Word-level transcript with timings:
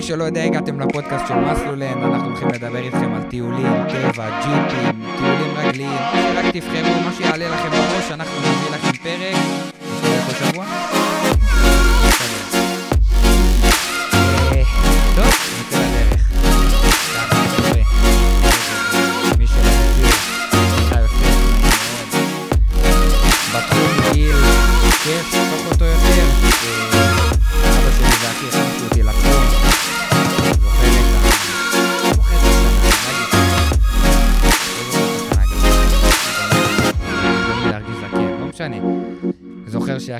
טוב, 0.00 0.08
חבר'ה, 0.08 0.16
מי 0.16 0.18
שלא 0.18 0.24
יודע, 0.24 0.44
הגעתם 0.44 0.80
לפודקאסט 0.80 1.24
של 1.28 1.34
מסלולנד, 1.34 2.02
אנחנו 2.02 2.28
הולכים 2.28 2.48
לדבר 2.48 2.78
איתכם 2.78 3.14
על 3.14 3.22
טיולים, 3.22 3.72
טבע, 3.88 4.40
ג'יפים, 4.40 5.02
טיולים 5.16 5.56
רגליים, 5.56 5.98
רק 6.36 6.44
תבחרו 6.52 7.00
מה 7.04 7.12
שיעלה 7.16 7.48
לכם 7.48 7.70
בראש, 7.70 8.12
אנחנו 8.12 8.38
נביא 8.38 8.70
לכם 8.76 8.92
פרק. 9.02 9.36
נתראה 9.96 10.26
כל 10.26 11.69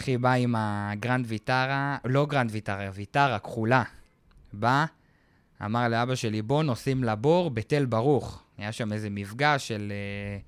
שאחי 0.01 0.19
בא 0.19 0.33
עם 0.33 0.55
הגרנד 0.59 1.25
ויטרה, 1.29 1.99
לא 2.05 2.27
גרנד 2.27 2.51
ויטרה, 2.53 2.91
ויטרה 2.95 3.39
כחולה. 3.39 3.83
בא, 4.53 4.85
אמר 5.65 5.89
לאבא 5.89 6.15
שלי, 6.15 6.43
בוא 6.43 6.63
נוסעים 6.63 7.05
לבור 7.05 7.51
בתל 7.51 7.85
ברוך. 7.85 8.43
היה 8.59 8.73
שם 8.73 8.93
איזה 8.93 9.11
מפגש 9.11 9.69
של 9.69 9.93
אה, 9.93 10.39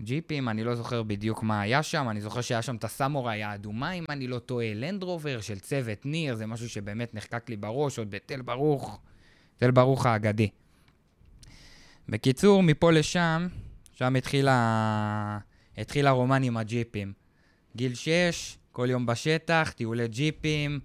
ג'יפים, 0.00 0.48
אני 0.48 0.64
לא 0.64 0.74
זוכר 0.74 1.02
בדיוק 1.02 1.42
מה 1.42 1.60
היה 1.60 1.82
שם, 1.82 2.08
אני 2.10 2.20
זוכר 2.20 2.40
שהיה 2.40 2.62
שם 2.62 2.76
את 2.76 2.84
הסמוראי 2.84 3.42
האדומה, 3.42 3.92
אם 3.92 4.04
אני 4.08 4.26
לא 4.26 4.38
טועה, 4.38 4.74
לנד 4.74 5.02
רובר 5.02 5.40
של 5.40 5.58
צוות 5.58 6.06
ניר, 6.06 6.34
זה 6.34 6.46
משהו 6.46 6.68
שבאמת 6.68 7.14
נחקק 7.14 7.48
לי 7.48 7.56
בראש, 7.56 7.98
עוד 7.98 8.10
בתל 8.10 8.42
ברוך, 8.42 9.00
תל 9.56 9.70
ברוך 9.70 10.06
האגדי. 10.06 10.48
בקיצור, 12.08 12.62
מפה 12.62 12.92
לשם, 12.92 13.48
שם 13.92 14.16
התחיל, 14.16 14.48
ה... 14.48 15.38
התחיל 15.78 16.06
הרומן 16.06 16.42
עם 16.42 16.56
הג'יפים. 16.56 17.19
גיל 17.76 17.94
6, 17.94 18.58
כל 18.72 18.86
יום 18.90 19.06
בשטח, 19.06 19.72
טיולי 19.76 20.08
ג'יפים, 20.08 20.80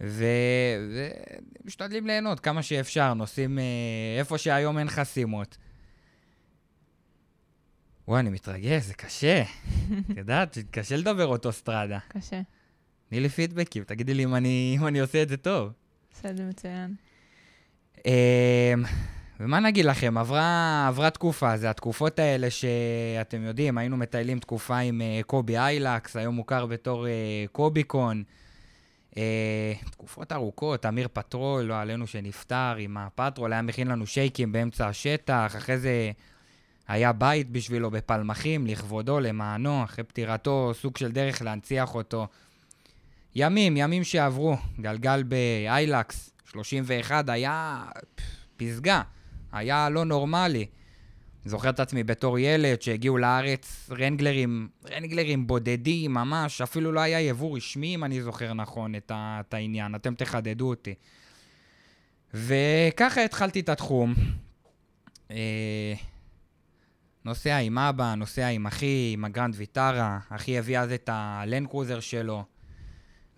ו... 0.00 0.24
ומשתדלים 1.64 2.06
ליהנות 2.06 2.40
כמה 2.40 2.62
שאפשר, 2.62 3.14
נוסעים 3.14 3.58
אה, 3.58 3.64
איפה 4.18 4.38
שהיום 4.38 4.78
אין 4.78 4.88
חסימות. 4.88 5.56
וואי, 8.08 8.20
אני 8.20 8.30
מתרגש, 8.30 8.82
זה 8.82 8.94
קשה. 8.94 9.42
את 10.10 10.16
יודעת, 10.16 10.58
קשה 10.70 10.96
לדבר 10.96 11.26
אוטוסטרדה. 11.26 11.98
קשה. 12.08 12.40
תני 13.08 13.20
לי 13.20 13.28
פידבקים, 13.28 13.84
תגידי 13.84 14.14
לי 14.14 14.24
אם 14.24 14.34
אני, 14.34 14.76
אם 14.78 14.86
אני 14.86 15.00
עושה 15.00 15.22
את 15.22 15.28
זה 15.28 15.36
טוב. 15.36 15.72
זה 16.22 16.44
מצוין. 16.44 16.94
ומה 19.40 19.60
נגיד 19.60 19.84
לכם, 19.84 20.18
עברה, 20.18 20.86
עברה 20.88 21.10
תקופה, 21.10 21.56
זה 21.56 21.70
התקופות 21.70 22.18
האלה 22.18 22.50
שאתם 22.50 23.42
יודעים, 23.42 23.78
היינו 23.78 23.96
מטיילים 23.96 24.38
תקופה 24.38 24.78
עם 24.78 25.00
uh, 25.00 25.24
קובי 25.24 25.58
היילקס, 25.58 26.16
היום 26.16 26.34
מוכר 26.34 26.66
בתור 26.66 27.06
uh, 27.06 27.08
קוביקון. 27.52 28.22
Uh, 29.10 29.16
תקופות 29.90 30.32
ארוכות, 30.32 30.86
אמיר 30.86 31.08
פטרול, 31.12 31.62
לא 31.62 31.80
עלינו 31.80 32.06
שנפטר 32.06 32.76
עם 32.78 32.96
הפטרול, 32.96 33.52
היה 33.52 33.62
מכין 33.62 33.88
לנו 33.88 34.06
שייקים 34.06 34.52
באמצע 34.52 34.88
השטח, 34.88 35.52
אחרי 35.56 35.78
זה 35.78 36.10
היה 36.88 37.12
בית 37.12 37.50
בשבילו 37.50 37.90
בפלמחים, 37.90 38.66
לכבודו, 38.66 39.20
למענו, 39.20 39.84
אחרי 39.84 40.04
פטירתו, 40.04 40.72
סוג 40.74 40.96
של 40.96 41.12
דרך 41.12 41.42
להנציח 41.42 41.94
אותו. 41.94 42.26
ימים, 43.34 43.76
ימים 43.76 44.04
שעברו, 44.04 44.56
גלגל 44.80 45.22
בהיילקס, 45.22 46.30
31, 46.52 47.28
היה 47.28 47.84
פסגה, 48.56 49.02
היה 49.54 49.88
לא 49.88 50.04
נורמלי. 50.04 50.66
זוכר 51.44 51.70
את 51.70 51.80
עצמי 51.80 52.04
בתור 52.04 52.38
ילד 52.38 52.82
שהגיעו 52.82 53.18
לארץ 53.18 53.90
רנגלרים, 53.90 54.68
רנגלרים 54.90 55.46
בודדים 55.46 56.14
ממש, 56.14 56.60
אפילו 56.60 56.92
לא 56.92 57.00
היה 57.00 57.20
יבוא 57.20 57.56
רשמי, 57.56 57.94
אם 57.94 58.04
אני 58.04 58.22
זוכר 58.22 58.52
נכון 58.52 58.94
את, 58.94 59.10
ה, 59.14 59.40
את 59.40 59.54
העניין, 59.54 59.94
אתם 59.94 60.14
תחדדו 60.14 60.68
אותי. 60.68 60.94
וככה 62.34 63.24
התחלתי 63.24 63.60
את 63.60 63.68
התחום. 63.68 64.14
אה, 65.30 65.94
נוסע 67.24 67.56
עם 67.56 67.78
אבא, 67.78 68.14
נוסע 68.14 68.46
עם 68.46 68.66
אחי, 68.66 69.10
עם 69.12 69.24
הגרנד 69.24 69.54
ויטרה, 69.56 70.18
אחי 70.28 70.58
הביא 70.58 70.78
אז 70.78 70.92
את 70.92 71.10
הלנד 71.12 71.68
קרוזר 71.68 72.00
שלו. 72.00 72.44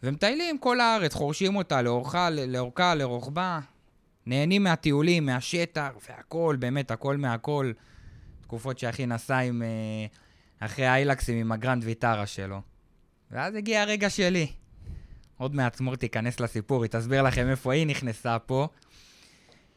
ומטיילים 0.03 0.59
כל 0.59 0.81
הארץ, 0.81 1.15
חורשים 1.15 1.57
אותה 1.57 1.83
לאורכה, 1.83 2.31
לאורכה, 2.31 2.95
לרוחבה. 2.95 3.61
נהנים 4.27 4.65
מהטיולים, 4.65 5.27
מהשטח, 5.27 5.91
והכל, 6.09 6.57
באמת, 6.59 6.91
הכל 6.91 7.17
מהכל. 7.17 7.73
תקופות 8.41 8.79
שאחי 8.79 9.07
נסע 9.07 9.39
עם... 9.39 9.63
אה, 9.63 10.07
אחרי 10.61 10.87
האיילקסים 10.87 11.39
עם 11.39 11.53
הגרנד 11.53 11.85
ויטרה 11.85 12.27
שלו. 12.27 12.61
ואז 13.31 13.55
הגיע 13.55 13.83
הרגע 13.83 14.11
שלי. 14.11 14.47
עוד 15.39 15.55
מעט 15.55 15.81
מור 15.81 15.97
תיכנס 15.97 16.41
לסיפור, 16.41 16.83
היא 16.83 16.91
תסביר 16.91 17.23
לכם 17.23 17.51
איפה 17.51 17.73
היא 17.73 17.87
נכנסה 17.87 18.39
פה. 18.39 18.69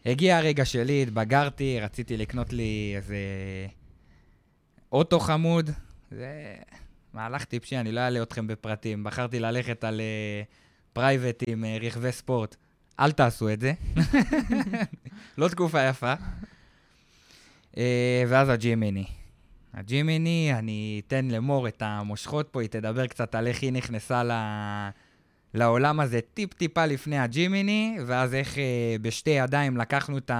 הגיע 0.06 0.38
הרגע 0.38 0.66
שלי, 0.66 1.04
התבגרתי, 1.04 1.80
רציתי 1.80 2.18
לקנות 2.18 2.54
לי 2.54 2.94
איזה 2.96 3.18
אוטו 4.92 5.20
חמוד. 5.20 5.70
זה 6.12 6.56
מהלך 7.14 7.46
טיפשי, 7.46 7.78
אני 7.78 7.92
לא 7.92 8.00
אעלה 8.00 8.24
אתכם 8.24 8.48
בפרטים. 8.48 9.04
בחרתי 9.04 9.40
ללכת 9.40 9.84
על 9.84 10.02
private 10.94 11.44
עם 11.48 11.64
uh, 11.64 11.84
רכבי 11.84 12.12
ספורט. 12.12 12.56
אל 13.00 13.12
תעשו 13.12 13.50
את 13.54 13.62
זה. 13.62 13.74
לא 15.38 15.48
תקופה 15.48 15.84
יפה. 15.84 16.14
Uh, 17.74 17.78
ואז 18.28 18.50
הג'ימני. 18.50 19.06
הג'ימני, 19.74 20.52
אני 20.54 21.02
אתן 21.08 21.26
למור 21.26 21.68
את 21.68 21.82
המושכות 21.86 22.48
פה, 22.52 22.62
היא 22.62 22.70
תדבר 22.70 23.08
קצת 23.08 23.36
על 23.36 23.48
איך 23.48 23.62
היא 23.62 23.74
נכנסה 23.74 24.24
ל... 24.24 24.32
לעולם 25.54 26.00
הזה 26.00 26.20
טיפ-טיפה 26.34 26.86
לפני 26.86 27.20
הג'ימני, 27.20 27.98
ואז 28.06 28.34
איך 28.34 28.56
uh, 28.56 28.60
בשתי 29.02 29.30
ידיים 29.30 29.78
לקחנו 29.78 30.18
את. 30.18 30.32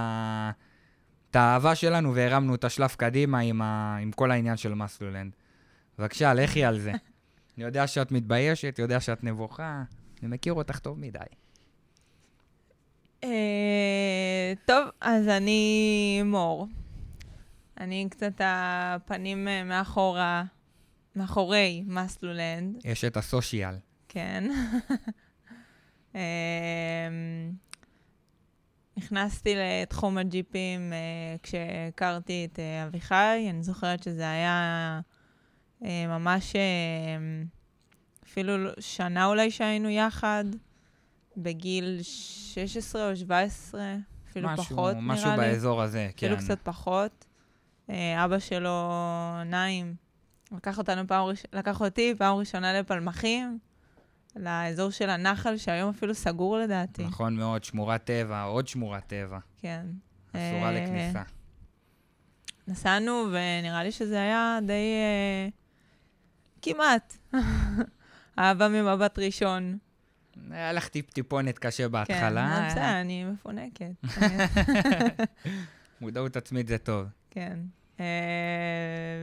את 1.30 1.36
האהבה 1.36 1.74
שלנו 1.74 2.14
והרמנו 2.14 2.54
את 2.54 2.64
השלב 2.64 2.90
קדימה 2.90 3.38
עם, 3.38 3.62
ה... 3.62 3.96
עם 4.02 4.12
כל 4.12 4.30
העניין 4.30 4.56
של 4.56 4.74
מסלולנד. 4.74 5.32
בבקשה, 5.98 6.34
לכי 6.34 6.64
על 6.64 6.78
זה. 6.78 6.90
אני 7.56 7.64
יודע 7.64 7.86
שאת 7.86 8.12
מתביישת, 8.12 8.78
יודע 8.78 9.00
שאת 9.00 9.24
נבוכה, 9.24 9.82
אני 10.22 10.30
מכיר 10.30 10.52
אותך 10.52 10.78
טוב 10.78 10.98
מדי. 10.98 11.18
אה, 13.24 14.52
טוב, 14.64 14.88
אז 15.00 15.28
אני 15.28 16.22
מור. 16.24 16.66
אני 17.80 18.06
קצת 18.10 18.32
הפנים 18.44 19.48
אה, 19.48 19.64
מאחורה, 19.64 20.44
מאחורי 21.16 21.82
מסלולנד, 21.86 22.76
יש 22.84 23.04
את 23.04 23.16
הסושיאל. 23.16 23.74
כן. 24.08 24.44
אה, 26.16 26.20
נכנסתי 28.96 29.54
לתחום 29.56 30.18
הג'יפים 30.18 30.92
כשהכרתי 31.42 32.48
את 32.52 32.58
אביחי, 32.88 33.46
אני 33.50 33.62
זוכרת 33.62 34.02
שזה 34.02 34.30
היה 34.30 35.00
ממש 35.82 36.56
אפילו 38.24 38.58
לא- 38.58 38.72
שנה 38.80 39.26
אולי 39.26 39.50
שהיינו 39.50 39.88
יחד, 39.88 40.44
בגיל 41.36 41.98
16 42.02 43.10
או 43.10 43.16
17, 43.16 43.96
אפילו 44.30 44.48
משהו, 44.48 44.64
פחות 44.64 44.96
משהו 45.00 45.30
נראה 45.30 45.46
לי. 45.46 45.52
באזור 45.52 45.82
הזה, 45.82 46.08
כן. 46.16 46.26
אפילו 46.26 46.40
קצת 46.44 46.58
פחות. 46.62 47.26
אה, 47.90 48.24
אבא 48.24 48.38
שלו, 48.38 48.92
נעים, 49.46 49.94
לקח 50.52 50.78
אותנו 50.78 51.06
פעם 51.06 51.24
ראש... 51.24 51.42
לקח 51.52 51.80
אותי 51.80 52.14
פעם 52.18 52.36
ראשונה 52.36 52.80
לפלמחים, 52.80 53.58
לאזור 54.36 54.90
של 54.90 55.10
הנחל, 55.10 55.56
שהיום 55.56 55.90
אפילו 55.90 56.14
סגור 56.14 56.58
לדעתי. 56.58 57.04
נכון 57.04 57.36
מאוד, 57.36 57.64
שמורת 57.64 58.04
טבע, 58.04 58.42
עוד 58.42 58.68
שמורת 58.68 59.06
טבע. 59.06 59.38
כן. 59.58 59.86
אסורה 60.32 60.70
אה, 60.70 60.72
לכניסה. 60.72 61.22
נסענו, 62.68 63.26
ונראה 63.30 63.82
לי 63.82 63.92
שזה 63.92 64.20
היה 64.20 64.58
די... 64.66 64.72
אה, 64.72 65.48
כמעט. 66.62 67.16
אהבה 68.38 68.68
ממבט 68.68 69.18
ראשון. 69.18 69.78
היה 70.50 70.72
לך 70.72 70.88
טיפ-טיפונת 70.88 71.58
קשה 71.58 71.84
כן, 71.84 71.92
בהתחלה. 71.92 72.58
אבל 72.58 72.66
בסדר, 72.66 73.00
אני 73.00 73.24
מפונקת. 73.24 74.04
מודעות 76.00 76.36
עצמית 76.36 76.68
זה 76.68 76.78
טוב. 76.78 77.06
כן. 77.30 77.58
אה, 78.00 78.04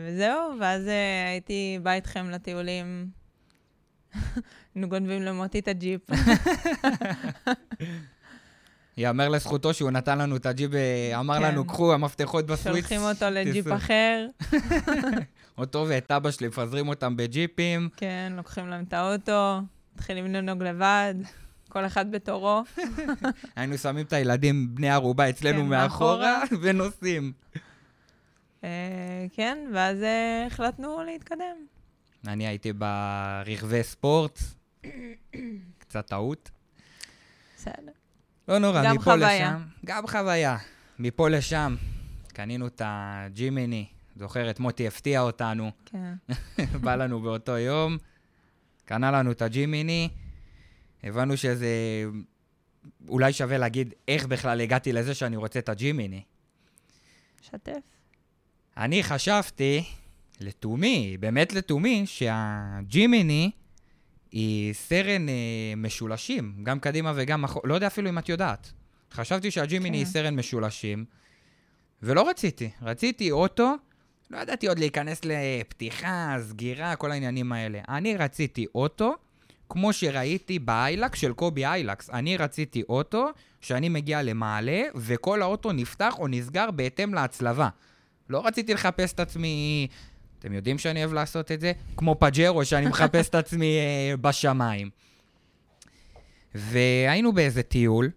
וזהו, 0.07 0.59
ואז 0.59 0.88
אה, 0.88 1.30
הייתי 1.30 1.80
באה 1.83 1.94
איתכם 1.94 2.30
לטיולים. 2.30 3.07
היינו 4.75 4.89
גונבים 4.89 5.21
למוטי 5.21 5.59
את 5.59 5.68
הג'יפ. 5.68 6.01
יאמר 8.98 9.30
לזכותו 9.30 9.74
שהוא 9.74 9.92
נתן 9.92 10.18
לנו 10.18 10.36
את 10.36 10.45
הג'יפ, 10.45 10.74
אה, 10.74 11.19
אמר 11.19 11.38
כן. 11.38 11.44
לנו, 11.44 11.68
קחו 11.68 11.94
המפתחות 11.94 12.45
בסוויץ. 12.45 12.75
שולחים 12.75 13.01
אותו 13.01 13.25
לג'יפ 13.30 13.63
תיסעו." 13.63 13.75
אחר, 13.75 14.27
אותו 15.57 15.86
ואת 15.89 16.12
אבא 16.12 16.31
שלי 16.31 16.48
מפזרים 16.48 16.88
אותם 16.88 17.18
בג'יפים. 17.18 17.89
כן, 17.98 18.33
לוקחים 18.38 18.68
להם 18.68 18.83
את 18.88 18.94
האוטו, 18.94 19.60
מתחילים 19.97 20.25
לנהוג 20.25 20.63
לבד, 20.63 21.15
כל 21.69 21.85
אחד 21.85 22.11
בתורו. 22.11 22.63
היינו 23.55 23.77
שמים 23.77 24.05
את 24.05 24.13
הילדים 24.13 24.75
בני 24.75 24.89
ערובה 24.89 25.29
אצלנו 25.29 25.61
כן, 25.61 25.67
מאחורה. 25.67 26.44
ונוסעים. 26.61 27.33
אה, 28.63 29.25
כן, 29.33 29.57
ואז 29.73 30.03
אה, 30.03 30.45
החלטנו 30.47 31.03
להתקדם. 31.03 31.55
אני 32.27 32.47
הייתי 32.47 32.73
ברכבי 32.73 33.83
ספורט, 33.83 34.39
קצת 35.77 36.07
טעות. 36.07 36.51
בסדר. 37.57 37.91
לא 38.47 38.57
נורא, 38.59 38.93
מפה 38.93 39.03
חוויה. 39.03 39.35
לשם. 39.35 39.61
גם 39.85 40.07
חוויה. 40.07 40.57
מפה 41.00 41.29
לשם, 41.29 41.75
קנינו 42.27 42.67
את 42.67 42.81
הג'ימיני. 42.85 43.85
זוכרת, 44.15 44.59
מוטי 44.59 44.88
הפתיע 44.88 45.21
אותנו, 45.21 45.71
כן. 45.85 46.13
בא 46.83 46.95
לנו 46.95 47.21
באותו 47.21 47.57
יום, 47.57 47.97
קנה 48.88 49.12
לנו 49.12 49.31
את 49.31 49.42
הג'ימיני, 49.42 50.10
הבנו 51.04 51.38
שזה... 51.38 51.68
אולי 53.07 53.34
שווה 53.34 53.57
להגיד 53.57 53.94
איך 54.07 54.25
בכלל 54.25 54.62
הגעתי 54.62 54.94
לזה 54.94 55.13
שאני 55.16 55.36
רוצה 55.36 55.60
את 55.60 55.69
הג'ימיני. 55.69 56.22
שתף. 57.42 57.80
אני 58.78 59.04
חשבתי, 59.04 59.84
לתומי, 60.39 61.18
באמת 61.19 61.54
לתומי, 61.54 62.04
שהג'ימיני 62.06 63.51
היא 64.31 64.74
סרן 64.74 65.30
אה, 65.30 65.74
משולשים, 65.78 66.63
גם 66.63 66.80
קדימה 66.80 67.13
וגם 67.16 67.44
אחורה, 67.44 67.69
לא 67.69 67.74
יודע 67.74 67.88
אפילו 67.88 68.10
אם 68.10 68.18
את 68.18 68.30
יודעת. 68.30 68.72
חשבתי 69.12 69.51
שהג'ימיני 69.51 69.98
כן. 69.98 70.04
היא 70.04 70.13
סרן 70.13 70.36
משולשים, 70.36 71.06
ולא 72.04 72.30
רציתי. 72.30 72.69
רציתי 72.81 73.31
אוטו, 73.31 73.75
לא 74.31 74.38
ידעתי 74.38 74.68
עוד 74.68 74.79
להיכנס 74.79 75.21
לפתיחה, 75.24 76.35
סגירה, 76.41 76.95
כל 76.95 77.12
העניינים 77.12 77.51
האלה. 77.51 77.79
אני 77.89 78.18
רציתי 78.18 78.65
אוטו, 78.75 79.15
כמו 79.69 79.94
שראיתי 79.94 80.59
באיילקס 80.59 81.19
של 81.19 81.33
קובי 81.33 81.65
איילקס. 81.65 82.09
אני 82.09 82.38
רציתי 82.38 82.83
אוטו 82.89 83.29
שאני 83.62 83.89
מגיע 83.89 84.24
למעלה, 84.24 84.81
וכל 84.95 85.41
האוטו 85.41 85.71
נפתח 85.71 86.15
או 86.19 86.27
נסגר 86.27 86.71
בהתאם 86.71 87.13
להצלבה. 87.13 87.69
לא 88.29 88.47
רציתי 88.47 88.74
לחפש 88.74 89.13
את 89.13 89.19
עצמי, 89.19 89.88
אתם 90.39 90.53
יודעים 90.53 90.77
שאני 90.77 91.00
אוהב 91.00 91.13
לעשות 91.13 91.51
את 91.51 91.62
זה? 91.62 91.71
כמו 91.97 92.15
פג'רו, 92.19 92.65
שאני 92.65 92.88
מחפש 92.88 93.29
את 93.29 93.35
עצמי 93.45 93.77
אה, 93.77 94.18
בשמיים. 94.18 94.89
והיינו 96.56 97.33
באיזה 97.33 97.63
טיול, 97.63 98.09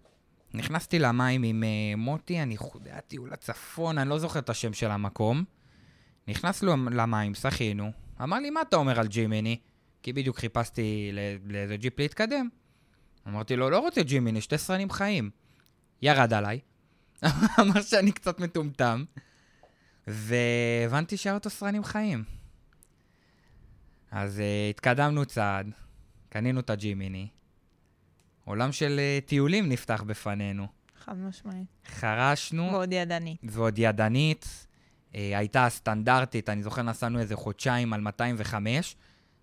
נכנסתי 0.54 0.98
למים 0.98 1.42
עם 1.42 1.64
אה, 1.64 1.96
מוטי, 1.96 2.42
אני 2.42 2.56
זה 2.84 2.90
היה 2.90 3.00
טיול 3.00 3.30
לצפון, 3.32 3.98
אני 3.98 4.08
לא 4.08 4.18
זוכר 4.18 4.38
את 4.38 4.50
השם 4.50 4.72
של 4.72 4.90
המקום. 4.90 5.44
נכנסנו 6.28 6.76
למים, 6.90 7.34
שחינו, 7.34 7.92
אמר 8.22 8.38
לי, 8.38 8.50
מה 8.50 8.62
אתה 8.62 8.76
אומר 8.76 9.00
על 9.00 9.06
ג'ימיני? 9.06 9.58
כי 10.02 10.12
בדיוק 10.12 10.38
חיפשתי 10.38 11.10
לאיזה 11.44 11.76
ג'יפ 11.76 11.98
להתקדם. 11.98 12.48
אמרתי 13.28 13.56
לו, 13.56 13.70
לא 13.70 13.78
רוצה 13.78 14.02
ג'ימיני, 14.02 14.40
שתי 14.40 14.58
סרנים 14.58 14.90
חיים. 14.90 15.30
ירד 16.02 16.32
עליי, 16.32 16.60
אמר 17.60 17.82
שאני 17.82 18.12
קצת 18.12 18.40
מטומטם, 18.40 19.04
והבנתי 20.06 21.16
שהאוטו 21.16 21.50
סרנים 21.50 21.84
חיים. 21.84 22.24
אז 24.10 24.38
uh, 24.38 24.70
התקדמנו 24.70 25.24
צעד, 25.24 25.70
קנינו 26.28 26.60
את 26.60 26.70
הג'ימיני, 26.70 27.28
עולם 28.44 28.72
של 28.72 29.00
uh, 29.00 29.28
טיולים 29.28 29.68
נפתח 29.68 30.02
בפנינו. 30.06 30.66
חד 31.04 31.16
משמעית. 31.16 31.66
חרשנו, 31.86 32.68
ועוד 32.72 32.92
ידני. 32.92 33.36
ועוד 33.42 33.78
ידנית, 33.78 34.66
אה, 35.14 35.38
הייתה 35.38 35.66
סטנדרטית, 35.68 36.48
אני 36.48 36.62
זוכר 36.62 36.82
נסענו 36.82 37.18
איזה 37.18 37.36
חודשיים 37.36 37.92
על 37.92 38.00
205, 38.00 38.96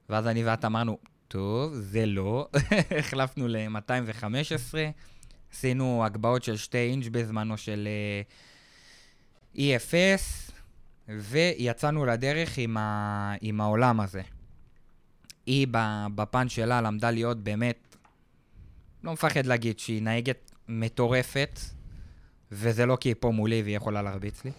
ואז 0.09 0.27
אני 0.27 0.43
ואת 0.43 0.65
אמרנו, 0.65 0.97
טוב, 1.27 1.73
זה 1.73 2.05
לא, 2.05 2.47
החלפנו 2.99 3.47
ל-215, 3.47 4.75
עשינו 5.51 6.05
הגבהות 6.05 6.43
של 6.43 6.57
2 6.57 6.91
אינץ' 6.91 7.07
בזמנו 7.11 7.57
של 7.57 7.87
אה, 7.87 8.21
EFS, 9.55 10.51
ויצאנו 11.07 12.05
לדרך 12.05 12.57
עם, 12.57 12.77
ה... 12.77 13.33
עם 13.41 13.61
העולם 13.61 13.99
הזה. 13.99 14.21
היא 15.45 15.67
בפן 16.15 16.49
שלה 16.49 16.81
למדה 16.81 17.11
להיות 17.11 17.43
באמת, 17.43 17.95
לא 19.03 19.13
מפחד 19.13 19.45
להגיד 19.45 19.79
שהיא 19.79 20.01
נהגת 20.01 20.51
מטורפת, 20.67 21.59
וזה 22.51 22.85
לא 22.85 22.95
כי 22.95 23.09
היא 23.09 23.15
פה 23.19 23.31
מולי 23.31 23.61
והיא 23.61 23.77
יכולה 23.77 24.01
להרביץ 24.01 24.45
לי. 24.45 24.51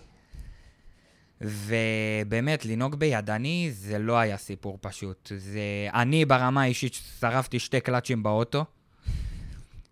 ובאמת, 1.40 2.64
לנהוג 2.64 2.94
בידני 2.94 3.68
זה 3.72 3.98
לא 3.98 4.18
היה 4.18 4.36
סיפור 4.36 4.78
פשוט. 4.80 5.32
זה... 5.36 5.60
אני 5.94 6.24
ברמה 6.24 6.62
האישית 6.62 6.94
שרפתי 7.20 7.58
שתי 7.58 7.80
קלאצ'ים 7.80 8.22
באוטו, 8.22 8.64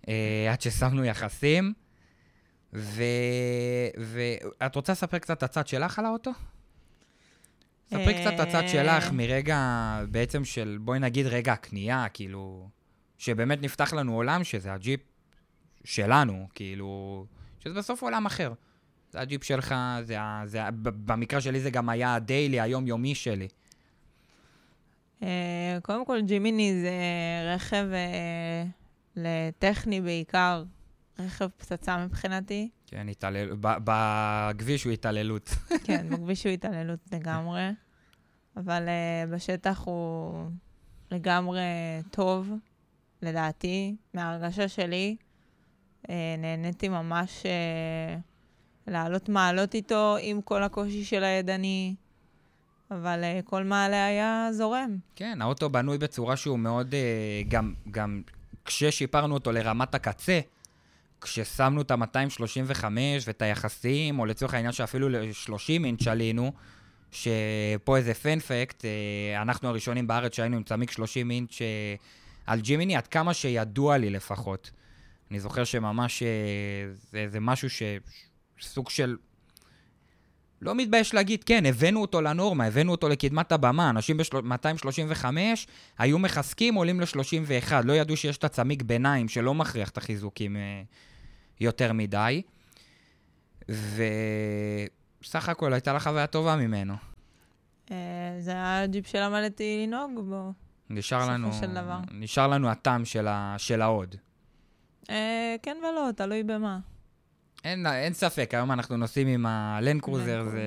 אה, 0.08 0.48
עד 0.52 0.60
ששמנו 0.60 1.04
יחסים. 1.04 1.72
ו... 2.72 3.02
ואת 3.98 4.76
רוצה 4.76 4.92
לספר 4.92 5.18
קצת 5.18 5.38
את 5.38 5.42
הצד 5.42 5.66
שלך 5.66 5.98
על 5.98 6.04
האוטו? 6.04 6.30
ספרי 7.90 8.14
קצת 8.14 8.32
את 8.34 8.40
הצד 8.40 8.68
שלך 8.68 9.12
מרגע, 9.12 10.00
בעצם 10.10 10.44
של, 10.44 10.78
בואי 10.80 10.98
נגיד 10.98 11.26
רגע 11.26 11.52
הקנייה, 11.52 12.06
כאילו, 12.08 12.68
שבאמת 13.18 13.62
נפתח 13.62 13.92
לנו 13.92 14.14
עולם 14.14 14.44
שזה 14.44 14.72
הג'יפ 14.72 15.00
שלנו, 15.84 16.48
כאילו, 16.54 17.24
שזה 17.60 17.74
בסוף 17.74 18.02
עולם 18.02 18.26
אחר. 18.26 18.52
הג'יפ 19.16 19.44
שלך, 19.44 19.74
זה, 20.02 20.16
זה, 20.44 20.60
במקרה 20.82 21.40
שלי 21.40 21.60
זה 21.60 21.70
גם 21.70 21.88
היה 21.88 22.14
הדיילי, 22.14 22.60
היומיומי 22.60 23.14
שלי. 23.14 23.48
אה, 25.22 25.78
קודם 25.82 26.06
כל, 26.06 26.20
ג'ימיני 26.20 26.80
זה 26.80 26.92
רכב 27.54 27.86
אה, 27.92 28.64
לטכני 29.16 30.00
בעיקר, 30.00 30.64
רכב 31.18 31.48
פצצה 31.56 32.04
מבחינתי. 32.04 32.68
כן, 32.86 33.08
התעלל... 33.08 33.48
בכביש 33.60 34.84
הוא 34.84 34.92
התעללות. 34.92 35.50
כן, 35.86 36.06
בכביש 36.10 36.46
הוא 36.46 36.52
התעללות 36.52 37.00
לגמרי, 37.12 37.70
אבל 38.56 38.82
uh, 38.86 39.30
בשטח 39.34 39.82
הוא 39.84 40.34
לגמרי 41.10 41.60
טוב, 42.10 42.50
לדעתי, 43.22 43.96
מההרגשה 44.14 44.68
שלי. 44.68 45.16
נהניתי 46.38 46.88
ממש 46.88 47.46
לעלות 48.86 49.28
מעלות 49.28 49.74
איתו 49.74 50.16
עם 50.20 50.40
כל 50.40 50.62
הקושי 50.62 51.04
של 51.04 51.24
הידני, 51.24 51.94
אבל 52.90 53.22
uh, 53.22 53.42
כל 53.42 53.64
מעלה 53.64 54.06
היה 54.06 54.48
זורם. 54.52 54.96
כן, 55.16 55.42
האוטו 55.42 55.70
בנוי 55.70 55.98
בצורה 55.98 56.36
שהוא 56.36 56.58
מאוד, 56.58 56.94
אה, 56.94 57.42
גם, 57.48 57.74
גם 57.90 58.22
כששיפרנו 58.64 59.34
אותו 59.34 59.52
לרמת 59.52 59.94
הקצה, 59.94 60.40
כששמנו 61.20 61.80
את 61.80 61.90
ה-235 61.90 62.84
ואת 63.26 63.42
היחסים, 63.42 64.18
או 64.18 64.26
לצורך 64.26 64.54
העניין 64.54 64.72
שאפילו 64.72 65.08
ל-30 65.08 65.68
אינץ' 65.68 66.06
עלינו, 66.06 66.52
שפה 67.12 67.96
איזה 67.96 68.14
פנפקט, 68.14 68.84
אה, 68.84 69.42
אנחנו 69.42 69.68
הראשונים 69.68 70.06
בארץ 70.06 70.36
שהיינו 70.36 70.56
עם 70.56 70.62
צמיג 70.62 70.90
30 70.90 71.30
אינץ' 71.30 71.62
אה, 71.62 71.94
על 72.46 72.60
ג'ימיני, 72.60 72.96
עד 72.96 73.06
כמה 73.06 73.34
שידוע 73.34 73.96
לי 73.96 74.10
לפחות. 74.10 74.70
אני 75.30 75.40
זוכר 75.40 75.64
שממש 75.64 76.22
אה, 76.22 76.28
זה, 77.10 77.26
זה 77.28 77.40
משהו 77.40 77.70
ש... 77.70 77.82
סוג 78.60 78.90
של... 78.90 79.16
לא 80.62 80.74
מתבייש 80.74 81.14
להגיד, 81.14 81.44
כן, 81.44 81.66
הבאנו 81.66 82.00
אותו 82.00 82.20
לנורמה, 82.20 82.64
הבאנו 82.64 82.92
אותו 82.92 83.08
לקדמת 83.08 83.52
הבמה. 83.52 83.90
אנשים 83.90 84.16
ב-235 84.16 85.24
היו 85.98 86.18
מחזקים, 86.18 86.74
עולים 86.74 87.00
ל-31. 87.00 87.72
לא 87.84 87.92
ידעו 87.92 88.16
שיש 88.16 88.36
את 88.36 88.44
הצמיג 88.44 88.82
ביניים 88.82 89.28
שלא 89.28 89.54
מכריח 89.54 89.90
את 89.90 89.98
החיזוקים 89.98 90.56
אה, 90.56 90.82
יותר 91.60 91.92
מדי. 91.92 92.42
וסך 93.68 95.48
הכל 95.48 95.72
הייתה 95.72 95.92
לה 95.92 96.00
חוויה 96.00 96.26
טובה 96.26 96.56
ממנו. 96.56 96.94
Uh, 97.86 97.90
זה 98.40 98.50
היה 98.50 98.82
הג'יפ 98.82 99.06
שלמדתי 99.06 99.84
לנהוג 99.86 100.28
בו. 100.28 100.52
נשאר 100.90 101.30
לנו. 101.30 101.50
נשאר 102.10 102.46
לנו 102.46 102.68
הטעם 102.68 103.04
של, 103.04 103.26
ה, 103.28 103.54
של 103.58 103.82
ההוד. 103.82 104.14
Uh, 105.04 105.08
כן 105.62 105.76
ולא, 105.82 106.10
תלוי 106.16 106.42
במה. 106.42 106.78
אין, 107.64 107.86
אין 107.86 108.12
ספק, 108.12 108.50
היום 108.54 108.72
אנחנו 108.72 108.96
נוסעים 108.96 109.28
עם 109.28 109.46
הלנד 109.46 110.00
קרוזר, 110.00 110.44
Land 110.46 110.50
זה... 110.50 110.60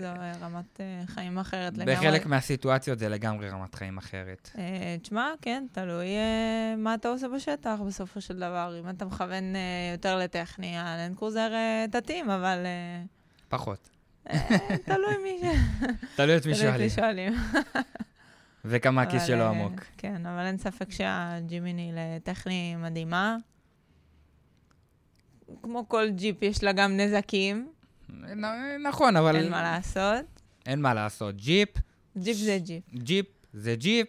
זו 0.00 0.06
רמת 0.40 0.80
uh, 0.80 1.10
חיים 1.10 1.38
אחרת 1.38 1.78
לגמרי. 1.78 1.96
בחלק 1.96 2.26
מהסיטואציות 2.26 2.98
זה 2.98 3.08
לגמרי 3.08 3.48
רמת 3.48 3.74
חיים 3.74 3.98
אחרת. 3.98 4.50
אה, 4.58 4.96
תשמע, 5.02 5.30
כן, 5.42 5.66
תלוי 5.72 6.06
אה, 6.06 6.74
מה 6.76 6.94
אתה 6.94 7.08
עושה 7.08 7.28
בשטח 7.28 7.78
בסופו 7.86 8.20
של 8.20 8.36
דבר. 8.36 8.80
אם 8.80 8.88
אתה 8.88 9.04
מכוון 9.04 9.56
אה, 9.56 9.60
יותר 9.92 10.18
לטכני, 10.18 10.78
הלנד 10.78 11.16
קרוזר 11.16 11.50
אה, 11.52 11.84
תתאים, 11.90 12.30
אבל 12.30 12.58
אה, 12.64 13.02
פחות. 13.48 13.88
אה, 14.30 14.58
תלוי 14.84 15.16
מי 15.22 15.40
ש... 15.40 15.44
תלוי 16.16 16.36
את 16.36 16.46
מי 16.46 16.54
תלוי 16.54 16.54
את 16.54 16.56
שואלים. 16.56 16.82
מי 16.82 16.90
שואלים. 16.90 17.32
וכמה 18.64 19.02
הכיס 19.02 19.24
שלו 19.24 19.40
אה, 19.42 19.48
עמוק. 19.48 19.80
כן, 19.98 20.26
אבל 20.26 20.46
אין 20.46 20.58
ספק 20.58 20.90
שהג'ימני 20.90 21.92
לטכני 21.94 22.76
מדהימה. 22.76 23.36
כמו 25.62 25.88
כל 25.88 26.08
ג'יפ, 26.10 26.42
יש 26.42 26.64
לה 26.64 26.72
גם 26.72 26.96
נזקים, 26.96 27.68
נכון, 28.84 29.16
אבל... 29.16 29.36
אין 29.36 29.50
מה 29.50 29.62
לעשות. 29.62 30.24
אין 30.66 30.80
מה 30.80 30.94
לעשות. 30.94 31.36
ג'יפ, 31.36 31.68
ג'יפ 32.16 32.36
זה 32.36 32.58
ג'יפ. 32.58 32.82
ג'יפ 32.94 33.26
זה 33.52 33.74
ג'יפ, 33.76 34.08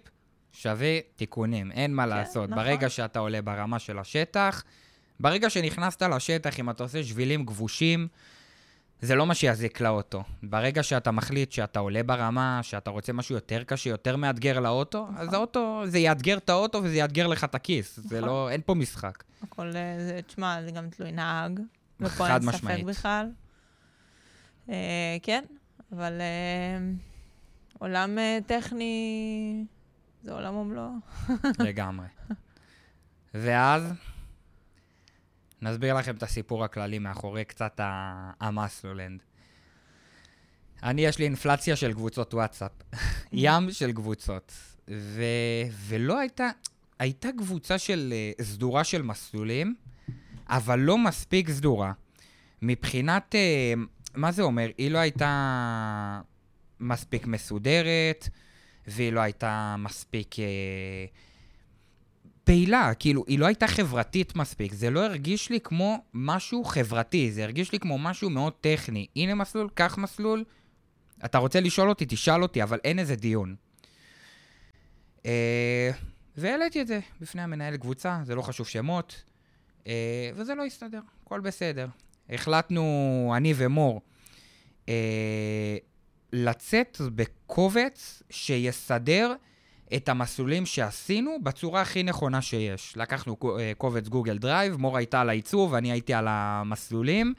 שווה 0.52 1.00
תיקונים, 1.16 1.72
אין 1.72 1.94
מה 1.94 2.06
לעשות. 2.06 2.50
נכון. 2.50 2.64
ברגע 2.64 2.90
שאתה 2.90 3.20
עולה 3.20 3.42
ברמה 3.42 3.80
של 3.80 4.00
השטח, 4.00 4.64
ברגע 5.20 5.50
שנכנסת 5.50 6.02
לשטח, 6.02 6.60
אם 6.60 6.70
אתה 6.70 6.84
עושה 6.84 7.04
שבילים 7.04 7.46
גבושים, 7.46 8.08
זה 9.04 9.16
לא 9.16 9.26
מה 9.26 9.36
שיזיק 9.36 9.82
לאוטו. 9.82 10.24
ברגע 10.44 10.84
שאתה 10.84 11.12
מחליט 11.12 11.52
שאתה 11.52 11.80
עולה 11.80 12.04
ברמה, 12.04 12.60
שאתה 12.62 12.90
רוצה 12.90 13.14
משהו 13.14 13.36
יותר 13.36 13.64
קשה, 13.64 13.90
יותר 13.90 14.16
מאתגר 14.16 14.60
לאוטו, 14.60 15.08
אז 15.16 15.28
נכון. 15.28 15.36
האוטו, 15.36 15.84
זה 15.86 16.00
יאתגר 16.00 16.38
את 16.38 16.50
האוטו 16.50 16.82
וזה 16.84 16.96
יאתגר 16.96 17.28
לך 17.28 17.44
את 17.44 17.56
הכיס. 17.56 18.00
זה 18.00 18.18
נכון. 18.18 18.30
לא, 18.30 18.50
אין 18.50 18.62
פה 18.66 18.74
משחק. 18.74 19.24
הכל, 19.44 19.72
אה, 19.76 19.96
זה, 19.98 20.20
תשמע, 20.28 20.64
זה 20.64 20.72
גם 20.72 20.90
תלוי 20.90 21.12
נהג. 21.12 21.60
ופה 22.00 22.28
אין 22.28 22.42
ספק 22.42 22.54
משמעית. 22.54 22.86
בכלל. 22.86 23.30
אה, 24.70 25.18
כן, 25.24 25.44
אבל 25.92 26.22
אה, 26.22 26.78
עולם 27.80 28.18
אה, 28.18 28.40
טכני 28.48 29.66
זה 30.24 30.32
עולם 30.32 30.56
ומלואו. 30.56 30.92
לגמרי. 31.68 32.08
ואז 33.34 33.94
נסביר 35.64 35.94
לכם 35.94 36.16
את 36.16 36.24
הסיפור 36.24 36.64
הכללי 36.64 37.00
מאחורי 37.00 37.46
קצת 37.46 37.80
ה- 37.80 38.32
המסלולנד. 38.40 39.24
אני, 40.84 41.02
יש 41.02 41.20
לי 41.20 41.26
אינפלציה 41.26 41.76
של 41.76 41.94
קבוצות 41.94 42.34
וואטסאפ. 42.34 42.72
ים 43.32 43.72
של 43.72 43.92
קבוצות. 43.92 44.54
ו... 44.90 45.24
ולא 45.88 46.20
הייתה... 46.20 46.50
הייתה 47.00 47.30
קבוצה 47.38 47.78
של 47.78 48.14
uh, 48.40 48.44
סדורה 48.44 48.84
של 48.84 49.02
מסלולים, 49.02 49.76
אבל 50.48 50.80
לא 50.80 50.98
מספיק 50.98 51.50
סדורה. 51.50 51.92
מבחינת... 52.62 53.36
Uh, 53.36 53.80
מה 54.16 54.32
זה 54.32 54.42
אומר? 54.42 54.70
היא 54.78 54.92
לא 54.92 54.98
הייתה 54.98 56.22
מספיק 56.80 57.28
מסודרת, 57.28 58.30
והיא 58.88 59.14
לא 59.14 59.20
הייתה 59.20 59.76
מספיק... 59.80 60.36
פעילה, 62.44 62.94
כאילו, 62.94 63.24
היא 63.28 63.40
לא 63.40 63.46
הייתה 63.46 63.68
חברתית 63.68 64.36
מספיק. 64.36 64.74
זה 64.74 64.90
לא 64.90 65.06
הרגיש 65.06 65.50
לי 65.50 65.60
כמו 65.60 65.98
משהו 66.14 66.64
חברתי, 66.64 67.32
זה 67.32 67.44
הרגיש 67.44 67.72
לי 67.72 67.80
כמו 67.80 67.98
משהו 67.98 68.30
מאוד 68.30 68.54
טכני. 68.62 69.08
הנה 69.16 69.36
מסלול, 69.36 69.70
קח 69.74 69.98
מסלול. 69.98 70.44
אתה 71.26 71.38
רוצה 71.38 71.60
לשאול 71.60 71.90
אותי, 71.90 72.06
תשאל 72.10 72.42
אותי, 72.42 72.64
אבל 72.64 72.80
אין 72.84 73.00
איזה 73.00 73.16
דיון. 73.16 73.56
אה, 75.26 75.92
והעליתי 76.38 76.82
את 76.82 76.88
זה 76.88 77.00
בפני 77.22 77.42
המנהל 77.42 77.78
קבוצה, 77.78 78.20
זה 78.24 78.36
לא 78.36 78.42
חשוב 78.42 78.68
שמות, 78.68 79.24
אה, 79.88 80.32
וזה 80.36 80.56
לא 80.56 80.66
הסתדר, 80.66 81.00
הכל 81.26 81.40
בסדר. 81.40 81.88
החלטנו, 82.30 83.34
אני 83.38 83.54
ומור, 83.58 84.02
אה, 84.90 85.78
לצאת 86.34 86.98
בקובץ 87.16 88.24
שיסדר 88.30 89.34
את 89.96 90.10
המסלולים 90.10 90.66
שעשינו 90.66 91.38
בצורה 91.44 91.82
הכי 91.82 92.04
נכונה 92.04 92.42
שיש. 92.42 92.98
לקחנו 92.98 93.38
אה, 93.60 93.72
קובץ 93.78 94.08
גוגל 94.08 94.38
דרייב, 94.38 94.76
מור 94.76 94.98
הייתה 94.98 95.22
על 95.22 95.30
העיצוב, 95.30 95.74
אני 95.74 95.92
הייתי 95.92 96.14
על 96.14 96.26
המסלולים, 96.30 97.34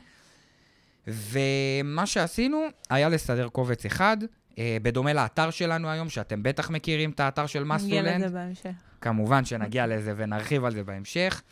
ומה 1.06 2.06
שעשינו 2.06 2.66
היה 2.90 3.08
לסדר 3.08 3.49
קובץ 3.49 3.87
אחד, 3.87 4.16
אה, 4.58 4.76
בדומה 4.82 5.12
לאתר 5.12 5.50
שלנו 5.50 5.88
היום, 5.88 6.08
שאתם 6.08 6.42
בטח 6.42 6.70
מכירים 6.70 7.11
את 7.11 7.20
האתר 7.20 7.46
של 7.46 7.64
נגיע 7.64 7.75
מסלולנד. 7.75 8.25
לזה 8.25 8.34
בהמשך. 8.34 8.70
כמובן 9.00 9.44
שנגיע 9.44 9.87
לזה 9.87 10.12
ונרחיב 10.16 10.64
על 10.64 10.73
זה 10.73 10.84
בהמשך. 10.84 11.42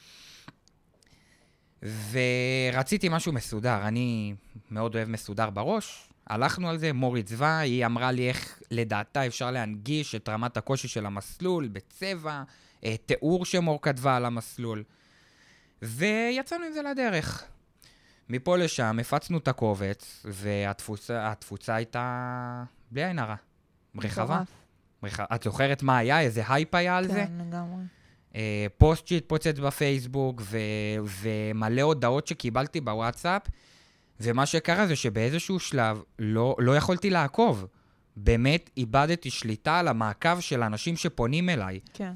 ורציתי 1.83 3.09
משהו 3.11 3.33
מסודר, 3.33 3.89
אני 3.89 4.35
מאוד 4.71 4.95
אוהב 4.95 5.09
מסודר 5.09 5.51
בראש. 5.51 6.12
הלכנו 6.27 6.69
על 6.69 6.79
זה, 6.79 6.93
מור 6.93 7.17
עיצבה, 7.17 7.59
היא 7.59 7.87
אמרה 7.87 8.13
לי 8.13 8.29
איך 8.29 8.59
לדעתה 8.71 9.27
אפשר 9.27 9.51
להנגיש 9.51 10.15
את 10.15 10.29
רמת 10.29 10.57
הקושי 10.57 10.89
של 10.89 11.07
המסלול 11.07 11.69
בצבע, 11.69 12.43
אה, 12.85 12.97
תיאור 13.07 13.45
שמור 13.45 13.83
כתבה 13.83 14.17
על 14.17 14.25
המסלול. 14.25 14.83
ויצאנו 15.83 16.65
עם 16.65 16.73
זה 16.73 16.83
לדרך. 16.83 17.45
מפה 18.29 18.57
לשם 18.57 18.99
הפצנו 19.01 19.39
את 19.39 19.49
הקובץ, 19.49 20.23
והתפוצה 20.25 21.31
התפוצה 21.31 21.75
הייתה 21.75 22.65
בלי 22.91 23.05
עין 23.05 23.19
הרע. 23.19 23.35
רחבה. 23.99 24.43
את 25.35 25.43
זוכרת 25.43 25.83
מה 25.83 25.99
היה? 25.99 26.21
איזה 26.21 26.43
הייפ 26.49 26.75
היה 26.75 26.97
על 26.97 27.09
זה? 27.09 27.25
כן, 27.27 27.47
לגמרי. 27.49 27.83
אה, 28.35 28.67
פוסט 28.79 29.07
שהתפוצץ 29.07 29.59
בפייסבוק, 29.59 30.43
ו- 30.45 30.59
ומלא 31.05 31.83
הודעות 31.83 32.27
שקיבלתי 32.27 32.81
בוואטסאפ, 32.81 33.43
ומה 34.21 34.47
שקרה 34.47 34.87
זה 34.87 34.97
שבאיזשהו 34.97 35.59
שלב 35.59 36.03
לא, 36.19 36.57
לא 36.59 36.77
יכולתי 36.77 37.11
לעקוב. 37.11 37.67
באמת 38.17 38.71
איבדתי 38.77 39.31
שליטה 39.31 39.79
על 39.79 39.89
המעקב 39.89 40.41
של 40.41 40.63
אנשים 40.63 40.97
שפונים 40.97 41.49
אליי. 41.49 41.81
כן. 41.95 42.13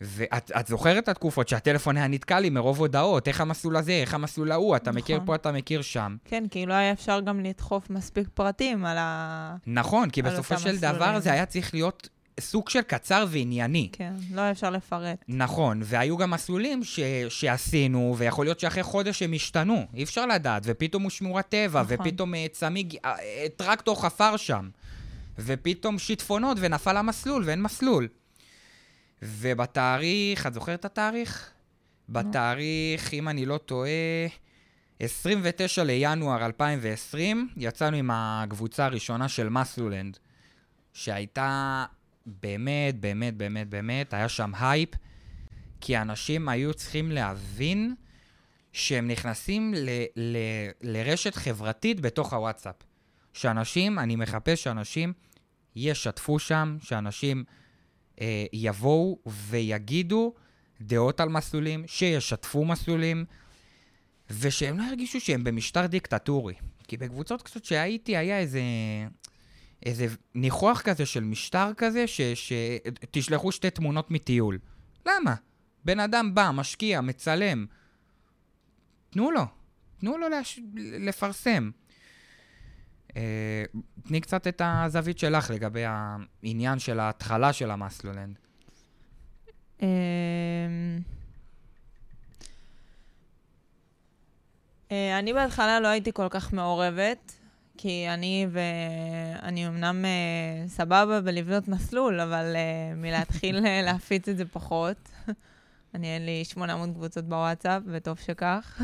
ואת 0.00 0.50
את 0.60 0.66
זוכרת 0.66 1.02
את 1.04 1.08
התקופות 1.08 1.48
שהטלפון 1.48 1.96
היה 1.96 2.08
נתקע 2.08 2.40
לי 2.40 2.50
מרוב 2.50 2.78
הודעות, 2.78 3.28
איך 3.28 3.40
המסלול 3.40 3.76
הזה, 3.76 3.92
איך 3.92 4.14
המסלול 4.14 4.52
ההוא, 4.52 4.76
אתה 4.76 4.92
מכיר 4.92 5.16
נכון. 5.16 5.26
פה, 5.26 5.34
אתה 5.34 5.52
מכיר 5.52 5.82
שם. 5.82 6.16
כן, 6.24 6.44
כי 6.50 6.66
לא 6.66 6.74
היה 6.74 6.92
אפשר 6.92 7.20
גם 7.20 7.40
לדחוף 7.40 7.90
מספיק 7.90 8.28
פרטים 8.34 8.84
על 8.84 8.96
ה... 8.98 9.56
נכון, 9.66 10.10
כי 10.10 10.22
בסופו 10.22 10.58
של 10.58 10.76
דבר 10.76 10.92
מסלולים. 10.92 11.20
זה 11.20 11.32
היה 11.32 11.46
צריך 11.46 11.74
להיות 11.74 12.08
סוג 12.40 12.68
של 12.68 12.82
קצר 12.82 13.24
וענייני. 13.28 13.88
כן, 13.92 14.12
לא 14.32 14.50
אפשר 14.50 14.70
לפרט. 14.70 15.24
נכון, 15.28 15.80
והיו 15.84 16.16
גם 16.16 16.30
מסלולים 16.30 16.84
ש... 16.84 17.00
שעשינו, 17.28 18.14
ויכול 18.18 18.46
להיות 18.46 18.60
שאחרי 18.60 18.82
חודש 18.82 19.22
הם 19.22 19.32
השתנו, 19.32 19.86
אי 19.94 20.02
אפשר 20.02 20.26
לדעת, 20.26 20.62
ופתאום 20.66 21.02
הוא 21.02 21.10
שמורת 21.10 21.48
טבע, 21.48 21.82
נכון. 21.82 21.96
ופתאום 22.00 22.34
אה, 22.34 22.46
צמיג, 22.52 22.96
אה, 23.04 23.18
אה, 23.18 23.46
טרקטור 23.56 24.02
חפר 24.02 24.36
שם, 24.36 24.68
ופתאום 25.38 25.98
שיטפונות 25.98 26.56
ונפל 26.60 26.96
המסלול, 26.96 27.42
ואין 27.46 27.62
מסלול. 27.62 28.08
ובתאריך, 29.22 30.46
את 30.46 30.54
זוכרת 30.54 30.80
את 30.80 30.84
התאריך? 30.84 31.50
בתאריך, 32.08 33.14
אם 33.14 33.28
אני 33.28 33.46
לא 33.46 33.58
טועה, 33.58 33.90
29 35.00 35.84
לינואר 35.84 36.46
2020, 36.46 37.48
יצאנו 37.56 37.96
עם 37.96 38.10
הקבוצה 38.12 38.84
הראשונה 38.84 39.28
של 39.28 39.48
מסלולנד, 39.48 40.18
שהייתה 40.92 41.84
באמת, 42.26 43.00
באמת, 43.00 43.36
באמת, 43.36 43.68
באמת, 43.68 44.14
היה 44.14 44.28
שם 44.28 44.52
הייפ, 44.60 44.90
כי 45.80 45.98
אנשים 45.98 46.48
היו 46.48 46.74
צריכים 46.74 47.12
להבין 47.12 47.94
שהם 48.72 49.08
נכנסים 49.08 49.74
ל- 49.74 50.04
ל- 50.16 50.70
לרשת 50.82 51.34
חברתית 51.34 52.00
בתוך 52.00 52.32
הוואטסאפ. 52.32 52.74
שאנשים, 53.32 53.98
אני 53.98 54.16
מחפש 54.16 54.62
שאנשים 54.62 55.12
ישתפו 55.76 56.38
שם, 56.38 56.76
שאנשים 56.82 57.44
אה, 58.20 58.44
יבואו 58.52 59.18
ויגידו 59.26 60.34
דעות 60.80 61.20
על 61.20 61.28
מסלולים, 61.28 61.84
שישתפו 61.86 62.64
מסלולים, 62.64 63.24
ושהם 64.30 64.78
לא 64.78 64.84
ירגישו 64.84 65.20
שהם 65.20 65.44
במשטר 65.44 65.86
דיקטטורי. 65.86 66.54
כי 66.88 66.96
בקבוצות 66.96 67.42
קצת 67.42 67.64
שהייתי, 67.64 68.16
היה 68.16 68.38
איזה... 68.38 68.60
איזה 69.86 70.06
ניחוח 70.34 70.80
כזה 70.80 71.06
של 71.06 71.24
משטר 71.24 71.70
כזה, 71.76 72.04
שתשלחו 72.34 73.52
שתי 73.52 73.70
תמונות 73.70 74.10
מטיול. 74.10 74.58
למה? 75.06 75.34
בן 75.84 76.00
אדם 76.00 76.34
בא, 76.34 76.50
משקיע, 76.54 77.00
מצלם. 77.00 77.66
תנו 79.10 79.30
לו, 79.30 79.44
תנו 80.00 80.18
לו 80.18 80.28
להש... 80.28 80.60
לפרסם. 80.76 81.70
אה, 83.16 83.64
תני 84.02 84.20
קצת 84.20 84.46
את 84.46 84.62
הזווית 84.64 85.18
שלך 85.18 85.50
לגבי 85.50 85.84
העניין 85.86 86.78
של 86.78 87.00
ההתחלה 87.00 87.52
של 87.52 87.70
המסלולנד. 87.70 88.38
אמ, 89.82 89.86
אה, 94.92 95.18
אני 95.18 95.32
בהתחלה 95.32 95.80
לא 95.80 95.88
הייתי 95.88 96.12
כל 96.12 96.26
כך 96.30 96.52
מעורבת, 96.52 97.32
כי 97.82 98.06
אני 98.08 98.46
ו... 98.50 98.60
אני 99.42 99.68
אמנם 99.68 100.04
אה, 100.04 100.68
סבבה 100.68 101.20
בלבנות 101.20 101.68
מסלול, 101.68 102.20
אבל 102.20 102.56
אה, 102.56 102.94
מלהתחיל 102.96 103.66
אה, 103.66 103.82
להפיץ 103.86 104.28
את 104.28 104.36
זה 104.36 104.44
פחות. 104.44 105.10
אני, 105.94 106.14
אין 106.14 106.26
לי 106.26 106.44
800 106.44 106.90
קבוצות 106.94 107.24
בוואטסאפ, 107.24 107.82
וטוב 107.86 108.18
שכך. 108.18 108.82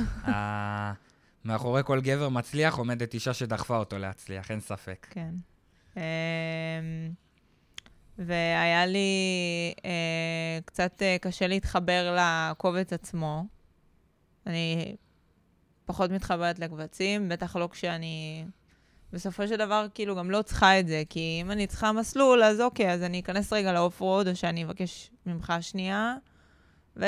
מאחורי 1.45 1.83
כל 1.85 2.01
גבר 2.01 2.29
מצליח 2.29 2.77
עומדת 2.77 3.15
אישה 3.15 3.35
שדחפה 3.35 3.77
אותו 3.77 3.99
להצליח, 3.99 4.51
אין 4.51 4.61
ספק. 4.61 5.07
כן. 5.11 5.35
אמ, 5.97 6.03
והיה 8.19 8.87
לי 8.87 9.09
אה, 9.85 10.59
קצת 10.65 11.03
אה, 11.03 11.17
קשה 11.21 11.47
להתחבר 11.47 12.17
לקובץ 12.21 12.93
עצמו. 12.93 13.45
אני 14.47 14.97
פחות 15.85 16.11
מתחברת 16.11 16.59
לקבצים, 16.59 17.29
בטח 17.29 17.57
לא 17.57 17.69
כשאני... 17.73 18.45
בסופו 19.13 19.49
של 19.49 19.57
דבר, 19.57 19.87
כאילו, 19.95 20.17
גם 20.17 20.31
לא 20.31 20.43
צריכה 20.43 20.81
את 20.81 20.87
זה, 20.87 21.03
כי 21.09 21.39
אם 21.41 21.51
אני 21.51 21.67
צריכה 21.67 21.93
מסלול, 21.93 22.43
אז 22.43 22.61
אוקיי, 22.61 22.93
אז 22.93 23.03
אני 23.03 23.21
אכנס 23.21 23.53
רגע 23.53 23.73
לאוף 23.73 24.01
רוד, 24.01 24.29
או 24.29 24.37
שאני 24.37 24.65
אבקש 24.65 25.11
ממך 25.27 25.53
שנייה, 25.61 26.15
ו... 26.97 27.05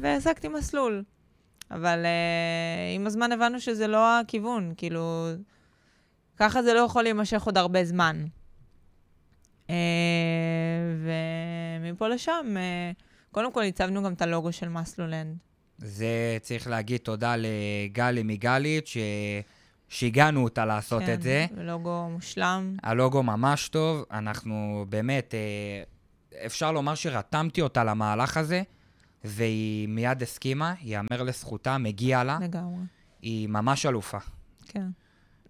והעסקתי 0.00 0.48
מסלול. 0.48 1.04
אבל 1.70 2.04
uh, 2.04 2.96
עם 2.96 3.06
הזמן 3.06 3.32
הבנו 3.32 3.60
שזה 3.60 3.86
לא 3.86 4.20
הכיוון, 4.20 4.74
כאילו, 4.76 5.28
ככה 6.36 6.62
זה 6.62 6.74
לא 6.74 6.80
יכול 6.80 7.02
להימשך 7.02 7.42
עוד 7.42 7.58
הרבה 7.58 7.84
זמן. 7.84 8.24
Uh, 9.66 9.70
ומפה 11.80 12.08
לשם, 12.08 12.56
uh, 12.56 13.02
קודם 13.30 13.52
כל 13.52 13.62
הצבנו 13.62 14.02
גם 14.02 14.12
את 14.12 14.22
הלוגו 14.22 14.52
של 14.52 14.68
מסלולנד. 14.68 15.36
זה 15.78 16.38
צריך 16.40 16.66
להגיד 16.66 17.00
תודה 17.00 17.34
לגלי 17.38 18.22
מגלית, 18.22 18.86
ש... 18.86 18.96
שהגענו 19.88 20.44
אותה 20.44 20.64
לעשות 20.64 21.02
כן, 21.02 21.14
את 21.14 21.22
זה. 21.22 21.46
כן, 21.48 21.66
לוגו 21.66 22.08
מושלם. 22.10 22.76
הלוגו 22.82 23.22
ממש 23.22 23.68
טוב, 23.68 24.04
אנחנו 24.10 24.86
באמת, 24.88 25.34
אה, 25.34 26.46
אפשר 26.46 26.72
לומר 26.72 26.94
שרתמתי 26.94 27.60
אותה 27.62 27.84
למהלך 27.84 28.36
הזה, 28.36 28.62
והיא 29.24 29.88
מיד 29.88 30.22
הסכימה, 30.22 30.74
ייאמר 30.80 31.22
לזכותה, 31.22 31.78
מגיע 31.78 32.24
לה. 32.24 32.38
לגמרי. 32.42 32.82
היא 33.22 33.48
ממש 33.48 33.86
אלופה. 33.86 34.18
כן, 34.68 34.86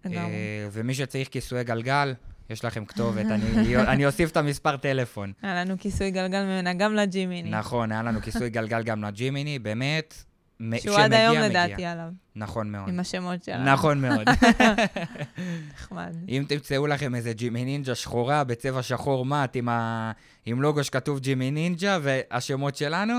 לגמרי. 0.05 0.31
אה, 0.31 0.67
ומי 0.71 0.93
שצריך 0.93 1.27
כיסויי 1.27 1.63
גלגל, 1.63 2.13
יש 2.49 2.65
לכם 2.65 2.85
כתובת, 2.85 3.25
אני, 3.25 3.77
אני 3.77 4.05
אוסיף 4.05 4.31
את 4.31 4.37
המספר 4.37 4.77
טלפון. 4.77 5.33
היה 5.41 5.63
לנו 5.63 5.75
כיסוי 5.79 6.11
גלגל 6.11 6.43
ממנה 6.43 6.73
גם 6.73 6.95
לג'ימיני. 6.95 7.49
נכון, 7.49 7.91
היה 7.91 8.03
לנו 8.03 8.21
כיסוי 8.21 8.49
גלגל 8.49 8.83
גם 8.83 9.03
לג'ימיני, 9.03 9.59
באמת, 9.59 10.23
מ- 10.59 10.79
שהוא 10.79 10.97
עד 10.97 11.13
היום 11.13 11.37
מגיע. 11.37 11.49
לדעתי 11.49 11.85
עליו, 11.85 12.09
נכון 12.35 12.71
מאוד. 12.71 12.89
עם 12.89 12.99
השמות 12.99 13.43
שלה. 13.43 13.63
נכון 13.63 14.01
מאוד. 14.01 14.27
נחמד. 15.73 16.15
אם 16.29 16.45
תמצאו 16.47 16.87
לכם 16.87 17.15
איזה 17.15 17.33
ג'ימי 17.33 17.65
נינג'ה 17.65 17.95
שחורה 17.95 18.43
בצבע 18.43 18.83
שחור 18.83 19.25
מט 19.25 19.55
עם, 19.55 19.69
ה... 19.69 20.11
עם 20.45 20.61
לוגו 20.61 20.83
שכתוב 20.83 21.19
ג'ימי 21.19 21.51
נינג'ה 21.51 21.97
והשמות 22.01 22.75
שלנו. 22.75 23.13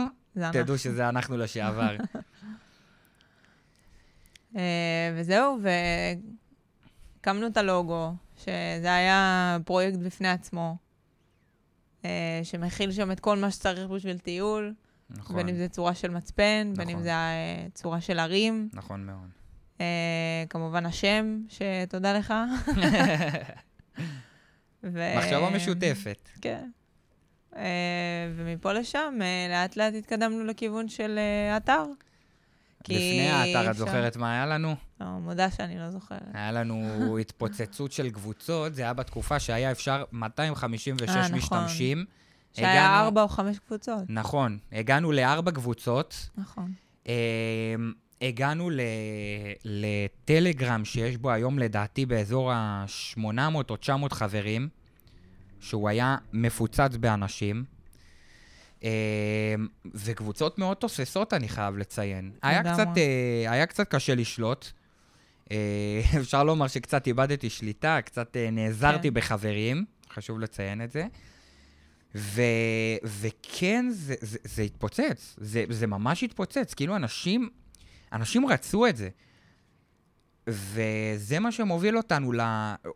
תדעו 0.53 0.79
שזה 0.79 1.09
אנחנו 1.09 1.37
לשעבר. 1.37 1.97
אה, 4.57 5.13
וזהו, 5.17 5.59
והקמנו 7.21 7.47
את 7.47 7.57
הלוגו, 7.57 8.13
שזה 8.45 8.95
היה 8.95 9.59
פרויקט 9.65 9.99
בפני 9.99 10.29
עצמו, 10.29 10.77
אה, 12.05 12.41
שמכיל 12.43 12.93
שם 12.93 13.13
את 13.13 13.21
כל 13.21 13.37
מה 13.37 13.51
שצריך 13.51 13.89
בשביל 13.89 14.19
טיול, 14.19 14.75
נכון, 15.11 15.37
בין 15.37 15.49
אם 15.49 15.57
זה 15.57 15.69
צורה 15.69 15.95
של 15.95 16.11
מצפן, 16.11 16.73
בין 16.77 16.89
אם 16.89 16.95
נכון. 16.95 17.03
זה 17.03 17.13
אה, 17.13 17.67
צורה 17.75 18.01
של 18.01 18.19
ערים. 18.19 18.69
נכון 18.73 19.07
מאוד. 19.07 19.29
אה, 19.81 20.45
כמובן 20.51 20.87
השם, 20.87 21.41
שתודה 21.49 22.19
לך. 22.19 22.35
ו- 24.85 25.15
מחשבה 25.19 25.51
משותפת. 25.51 26.29
כן. 26.41 26.71
אה, 27.57 27.63
ומפה 28.37 28.73
לשם, 28.73 29.19
אה, 29.23 29.47
לאט 29.51 29.77
לאט 29.77 29.95
התקדמנו 29.95 30.45
לכיוון 30.45 30.89
של 30.89 31.19
אה, 31.19 31.57
אתר. 31.57 31.85
לפני 32.89 33.29
האתר, 33.31 33.71
את 33.71 33.77
זוכרת 33.77 34.17
מה 34.17 34.33
היה 34.33 34.47
לנו? 34.47 34.75
לא, 35.01 35.07
מודה 35.07 35.51
שאני 35.51 35.79
לא 35.79 35.91
זוכרת. 35.91 36.23
היה 36.35 36.53
לנו 36.53 36.79
התפוצצות 37.21 37.93
של 37.93 38.11
קבוצות, 38.11 38.75
זה 38.75 38.83
היה 38.83 38.93
בתקופה 38.93 39.41
שהיה 39.41 39.71
אפשר 39.71 40.05
256 40.13 41.09
אה, 41.09 41.23
נכון. 41.23 41.39
משתמשים. 41.39 42.05
שהיה 42.57 43.01
ארבע 43.01 43.23
או 43.23 43.29
חמש 43.29 43.59
קבוצות. 43.59 44.03
נכון, 44.09 44.59
הגענו 44.73 45.13
לארבע 45.13 45.51
קבוצות. 45.51 46.29
נכון. 46.37 46.73
אמ, 47.07 47.13
הגענו 48.23 48.71
ל- 48.71 48.81
לטלגרם 49.65 50.85
שיש 50.85 51.17
בו 51.17 51.31
היום 51.31 51.59
לדעתי 51.59 52.07
באזור 52.07 52.53
ה-800 52.53 53.21
או 53.71 53.77
900 53.77 54.13
חברים, 54.13 54.69
שהוא 55.61 55.89
היה 55.89 56.17
מפוצץ 56.33 56.97
באנשים. 57.01 57.65
אמ, 58.83 58.89
וקבוצות 59.95 60.59
מאוד 60.59 60.77
תוססות, 60.77 61.33
אני 61.33 61.49
חייב 61.49 61.77
לציין. 61.77 62.31
היה. 62.43 62.73
קצת, 62.75 62.89
אה, 62.97 63.53
היה 63.53 63.67
קצת 63.67 63.89
קשה 63.89 64.15
לשלוט. 64.15 64.67
אה, 65.51 66.01
אפשר 66.21 66.45
לומר 66.45 66.67
שקצת 66.67 67.07
איבדתי 67.07 67.51
שליטה, 67.51 67.99
קצת 68.05 68.37
אה, 68.37 68.51
נעזרתי 68.51 69.09
כן. 69.09 69.15
בחברים, 69.15 69.85
חשוב 70.15 70.41
לציין 70.41 70.83
את 70.83 70.91
זה. 70.91 71.07
ו, 72.17 72.43
וכן, 73.05 73.87
זה, 73.91 74.15
זה, 74.21 74.39
זה 74.45 74.63
התפוצץ, 74.63 75.37
זה, 75.41 75.65
זה 75.71 75.87
ממש 75.87 76.23
התפוצץ, 76.23 76.75
כאילו 76.75 76.97
אנשים, 76.97 77.49
אנשים 78.13 78.47
רצו 78.47 78.87
את 78.87 78.97
זה. 78.97 79.09
וזה 80.49 81.39
מה 81.39 81.53
שמוביל 81.53 81.97
אותנו, 81.97 82.33
ל... 82.33 82.41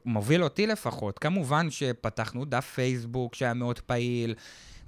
מוביל 0.04 0.44
אותי 0.44 0.66
לפחות. 0.66 1.18
כמובן 1.18 1.70
שפתחנו 1.70 2.44
דף 2.44 2.72
פייסבוק 2.74 3.35
שהיה 3.35 3.54
מאוד 3.54 3.80
פעיל, 3.80 4.35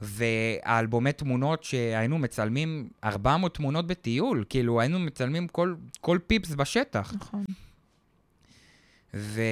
והאלבומי 0.02 1.12
תמונות 1.12 1.64
שהיינו 1.64 2.18
מצלמים 2.18 2.88
400 3.04 3.54
תמונות 3.54 3.86
בטיול, 3.86 4.44
כאילו 4.48 4.80
היינו 4.80 4.98
מצלמים 4.98 5.48
כל, 5.48 5.74
כל 6.00 6.18
פיפס 6.26 6.54
בשטח. 6.54 7.14
נכון. 7.16 7.44
ו... 9.16 9.42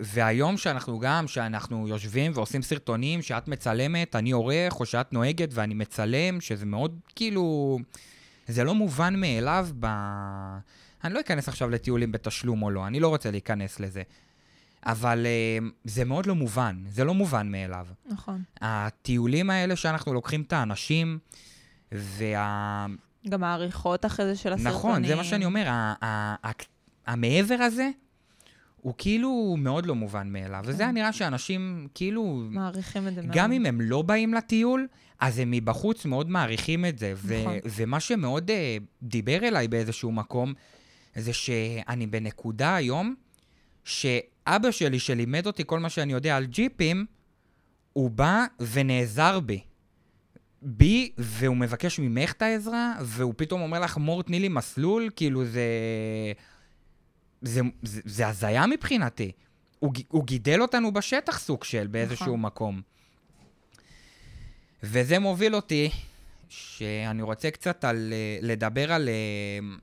והיום 0.00 0.56
שאנחנו 0.56 0.98
גם, 0.98 1.28
שאנחנו 1.28 1.88
יושבים 1.88 2.32
ועושים 2.34 2.62
סרטונים, 2.62 3.22
שאת 3.22 3.48
מצלמת, 3.48 4.16
אני 4.16 4.30
עורך, 4.30 4.80
או 4.80 4.86
שאת 4.86 5.12
נוהגת 5.12 5.48
ואני 5.52 5.74
מצלם, 5.74 6.40
שזה 6.40 6.66
מאוד 6.66 6.98
כאילו... 7.16 7.78
זה 8.48 8.64
לא 8.64 8.74
מובן 8.74 9.20
מאליו 9.20 9.68
ב... 9.80 9.86
אני 11.04 11.14
לא 11.14 11.20
אכנס 11.20 11.48
עכשיו 11.48 11.70
לטיולים 11.70 12.12
בתשלום 12.12 12.62
או 12.62 12.70
לא, 12.70 12.86
אני 12.86 13.00
לא 13.00 13.08
רוצה 13.08 13.30
להיכנס 13.30 13.80
לזה. 13.80 14.02
אבל 14.86 15.26
uh, 15.26 15.64
זה 15.84 16.04
מאוד 16.04 16.26
לא 16.26 16.34
מובן, 16.34 16.82
זה 16.88 17.04
לא 17.04 17.14
מובן 17.14 17.52
מאליו. 17.52 17.86
נכון. 18.06 18.42
הטיולים 18.60 19.50
האלה 19.50 19.76
שאנחנו 19.76 20.14
לוקחים 20.14 20.42
את 20.42 20.52
האנשים, 20.52 21.18
וה... 21.92 22.86
גם 23.28 23.44
העריכות 23.44 24.06
אחרי 24.06 24.26
זה 24.26 24.36
של 24.36 24.52
הסרטונים. 24.52 24.78
נכון, 24.78 25.06
זה 25.06 25.14
מה 25.14 25.24
שאני 25.24 25.44
אומר, 25.44 25.94
המעבר 27.06 27.54
הזה, 27.60 27.90
הוא 28.80 28.94
כאילו 28.98 29.56
מאוד 29.58 29.86
לא 29.86 29.94
מובן 29.94 30.28
מאליו. 30.32 30.62
וזה 30.64 30.78
כן. 30.78 30.84
היה 30.84 30.92
נראה 30.92 31.12
שאנשים 31.12 31.88
כאילו, 31.94 32.42
מעריכים 32.50 33.08
את 33.08 33.14
זה 33.14 33.22
מאוד. 33.22 33.34
גם 33.34 33.52
אם 33.52 33.66
הם 33.66 33.80
לא 33.80 34.02
באים 34.02 34.34
לטיול, 34.34 34.86
אז 35.20 35.38
הם 35.38 35.50
מבחוץ 35.50 36.04
מאוד 36.04 36.30
מעריכים 36.30 36.84
את 36.84 36.98
זה. 36.98 37.12
ו- 37.16 37.40
נכון. 37.40 37.58
ומה 37.64 38.00
שמאוד 38.00 38.50
uh, 38.50 38.52
דיבר 39.02 39.48
אליי 39.48 39.68
באיזשהו 39.68 40.12
מקום, 40.12 40.54
זה 41.16 41.32
שאני 41.32 42.06
בנקודה 42.06 42.74
היום, 42.74 43.14
שאבא 43.84 44.70
שלי, 44.70 44.98
שלימד 44.98 45.46
אותי 45.46 45.62
כל 45.66 45.78
מה 45.78 45.88
שאני 45.88 46.12
יודע 46.12 46.36
על 46.36 46.44
ג'יפים, 46.44 47.06
הוא 47.92 48.10
בא 48.10 48.44
ונעזר 48.60 49.40
בי. 49.40 49.60
בי, 50.62 51.12
והוא 51.18 51.56
מבקש 51.56 51.98
ממך 51.98 52.32
את 52.32 52.42
העזרה, 52.42 52.94
והוא 53.02 53.34
פתאום 53.36 53.60
אומר 53.60 53.80
לך, 53.80 53.96
מור, 53.96 54.22
תני 54.22 54.40
לי 54.40 54.48
מסלול, 54.48 55.10
כאילו 55.16 55.44
זה... 55.44 55.62
זה, 57.42 57.60
זה, 57.82 58.00
זה 58.04 58.28
הזיה 58.28 58.66
מבחינתי. 58.66 59.32
הוא, 59.78 59.92
הוא 60.08 60.24
גידל 60.24 60.62
אותנו 60.62 60.92
בשטח 60.92 61.38
סוג 61.38 61.64
של, 61.64 61.86
באיזשהו 61.86 62.26
נכון. 62.26 62.40
מקום. 62.40 62.82
וזה 64.82 65.18
מוביל 65.18 65.54
אותי, 65.54 65.90
שאני 66.48 67.22
רוצה 67.22 67.50
קצת 67.50 67.84
על, 67.84 68.12
אה, 68.12 68.38
לדבר 68.42 68.92
על... 68.92 69.08
אה, 69.08 69.76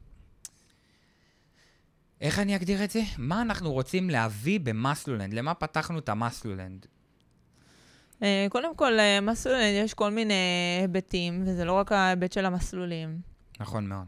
איך 2.22 2.39
אני 2.39 2.56
אגדיר 2.56 2.84
את 2.84 2.91
זה? 2.91 3.02
מה 3.17 3.41
אנחנו 3.41 3.74
רוצים 3.74 4.10
להביא 4.10 4.60
במסלולנד? 4.60 5.34
למה 5.34 5.54
פתחנו 5.54 6.00
את 6.00 6.10
המסלולנד? 6.10 6.86
אה, 8.24 8.48
קודם 8.50 8.76
כל, 8.76 9.00
אה, 9.00 9.22
מסלול, 9.22 9.56
יש 9.62 9.93
כל 9.93 10.12
מיני 10.12 10.34
היבטים, 10.82 11.43
וזה 11.46 11.65
לא 11.65 11.74
רק 11.74 11.91
ההיבט 11.91 12.32
של 12.32 12.46
המסלולים. 12.46 13.22
נכון 13.60 13.88
מאוד, 13.88 14.08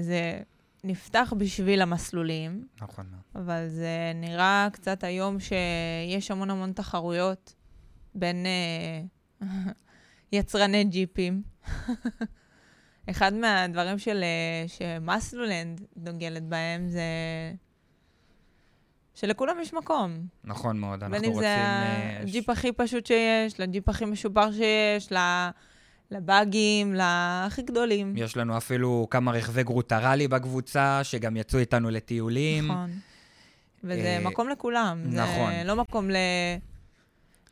זה 0.00 0.40
נפתח 0.84 1.32
בשביל 1.36 1.82
המסלולים, 1.82 2.66
נכון 2.82 3.06
מאוד. 3.10 3.44
אבל 3.46 3.68
זה 3.68 4.12
נראה 4.14 4.68
קצת 4.72 5.04
היום 5.04 5.36
שיש 5.40 6.30
המון 6.30 6.50
המון 6.50 6.72
תחרויות 6.72 7.54
בין 8.14 8.46
אה, 8.46 9.46
יצרני 10.32 10.84
ג'יפים. 10.84 11.42
אחד 13.10 13.34
מהדברים 13.34 13.98
של, 13.98 14.22
אה, 14.22 14.68
שמסלולנד 14.68 15.80
דוגלת 15.96 16.42
בהם 16.42 16.88
זה 16.88 17.02
שלכולם 19.14 19.56
יש 19.60 19.74
מקום. 19.74 20.26
נכון 20.44 20.78
מאוד, 20.78 21.00
בין 21.00 21.14
אנחנו 21.14 21.26
אם 21.26 21.32
רוצים... 21.32 21.42
זה 21.42 21.56
אה, 21.56 22.20
הג'יפ 22.20 22.50
הכי 22.50 22.72
פשוט 22.72 23.06
שיש, 23.06 23.60
לג'יפ 23.60 23.88
הכי 23.88 24.04
משופר 24.04 24.52
שיש, 24.52 25.12
ל- 25.12 25.48
לבאגים, 26.12 26.94
להכי 26.94 27.62
גדולים. 27.62 28.16
יש 28.16 28.36
לנו 28.36 28.56
אפילו 28.56 29.06
כמה 29.10 29.32
רכבי 29.32 29.62
גרוטרלי 29.62 30.28
בקבוצה, 30.28 31.04
שגם 31.04 31.36
יצאו 31.36 31.58
איתנו 31.58 31.90
לטיולים. 31.90 32.64
נכון. 32.64 32.90
וזה 33.84 34.18
אה, 34.18 34.20
מקום 34.20 34.48
לכולם. 34.48 35.02
נכון. 35.06 35.52
זה 35.52 35.62
לא 35.64 35.76
מקום 35.76 36.10
ל... 36.10 36.16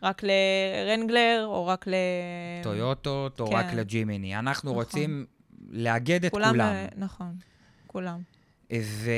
רק 0.02 0.22
לרנגלר, 0.22 1.44
או 1.46 1.66
רק 1.66 1.86
ל... 1.86 1.94
טויוטות 2.62 3.40
או 3.40 3.46
כן. 3.46 3.56
רק 3.56 3.72
לג'ימני. 3.74 4.38
אנחנו 4.38 4.70
נכון. 4.70 4.82
רוצים 4.82 5.26
לאגד 5.70 6.24
את 6.24 6.32
כולם. 6.32 6.50
כולם. 6.50 6.60
אה, 6.60 6.86
נכון, 6.96 7.34
כולם. 7.86 8.20
ו, 8.72 9.10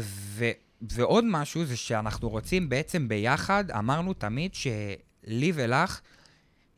ו, 0.00 0.44
ועוד 0.82 1.24
משהו 1.26 1.64
זה 1.64 1.76
שאנחנו 1.76 2.28
רוצים 2.28 2.68
בעצם 2.68 3.08
ביחד, 3.08 3.70
אמרנו 3.70 4.14
תמיד 4.14 4.54
שלי 4.54 5.52
ולך 5.54 6.00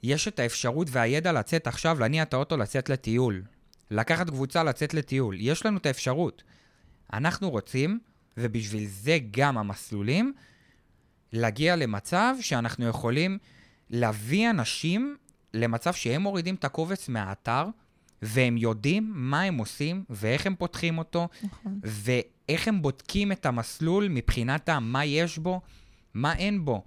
יש 0.02 0.28
את 0.28 0.38
האפשרות 0.38 0.88
והידע 0.90 1.32
לצאת 1.32 1.66
עכשיו, 1.66 2.00
להניע 2.00 2.22
את 2.22 2.34
האוטו 2.34 2.56
לצאת 2.56 2.88
לטיול. 2.88 3.42
לקחת 3.90 4.30
קבוצה 4.30 4.62
לצאת 4.62 4.94
לטיול. 4.94 5.36
יש 5.38 5.66
לנו 5.66 5.78
את 5.78 5.86
האפשרות. 5.86 6.42
אנחנו 7.12 7.50
רוצים, 7.50 7.98
ובשביל 8.36 8.86
זה 8.86 9.18
גם 9.30 9.58
המסלולים, 9.58 10.32
להגיע 11.32 11.76
למצב 11.76 12.34
שאנחנו 12.40 12.86
יכולים 12.86 13.38
להביא 13.90 14.50
אנשים 14.50 15.16
למצב 15.54 15.92
שהם 15.92 16.22
מורידים 16.22 16.54
את 16.54 16.64
הקובץ 16.64 17.08
מהאתר, 17.08 17.66
והם 18.22 18.56
יודעים 18.56 19.12
מה 19.14 19.42
הם 19.42 19.56
עושים 19.56 20.04
ואיך 20.10 20.46
הם 20.46 20.54
פותחים 20.54 20.98
אותו, 20.98 21.28
נכון. 21.42 21.80
ואיך 21.82 22.68
הם 22.68 22.82
בודקים 22.82 23.32
את 23.32 23.46
המסלול 23.46 24.08
מבחינת 24.08 24.68
מה 24.68 25.04
יש 25.04 25.38
בו, 25.38 25.60
מה 26.14 26.36
אין 26.36 26.64
בו, 26.64 26.84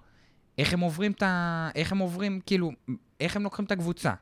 איך 0.57 0.73
הם 0.73 0.79
עוברים 0.79 1.11
את 1.11 1.23
ה... 1.23 1.69
איך 1.75 1.91
הם 1.91 1.97
עוברים, 1.97 2.39
כאילו, 2.45 2.71
איך 3.19 3.35
הם 3.35 3.43
לוקחים 3.43 3.65
את 3.65 3.71
הקבוצה. 3.71 4.13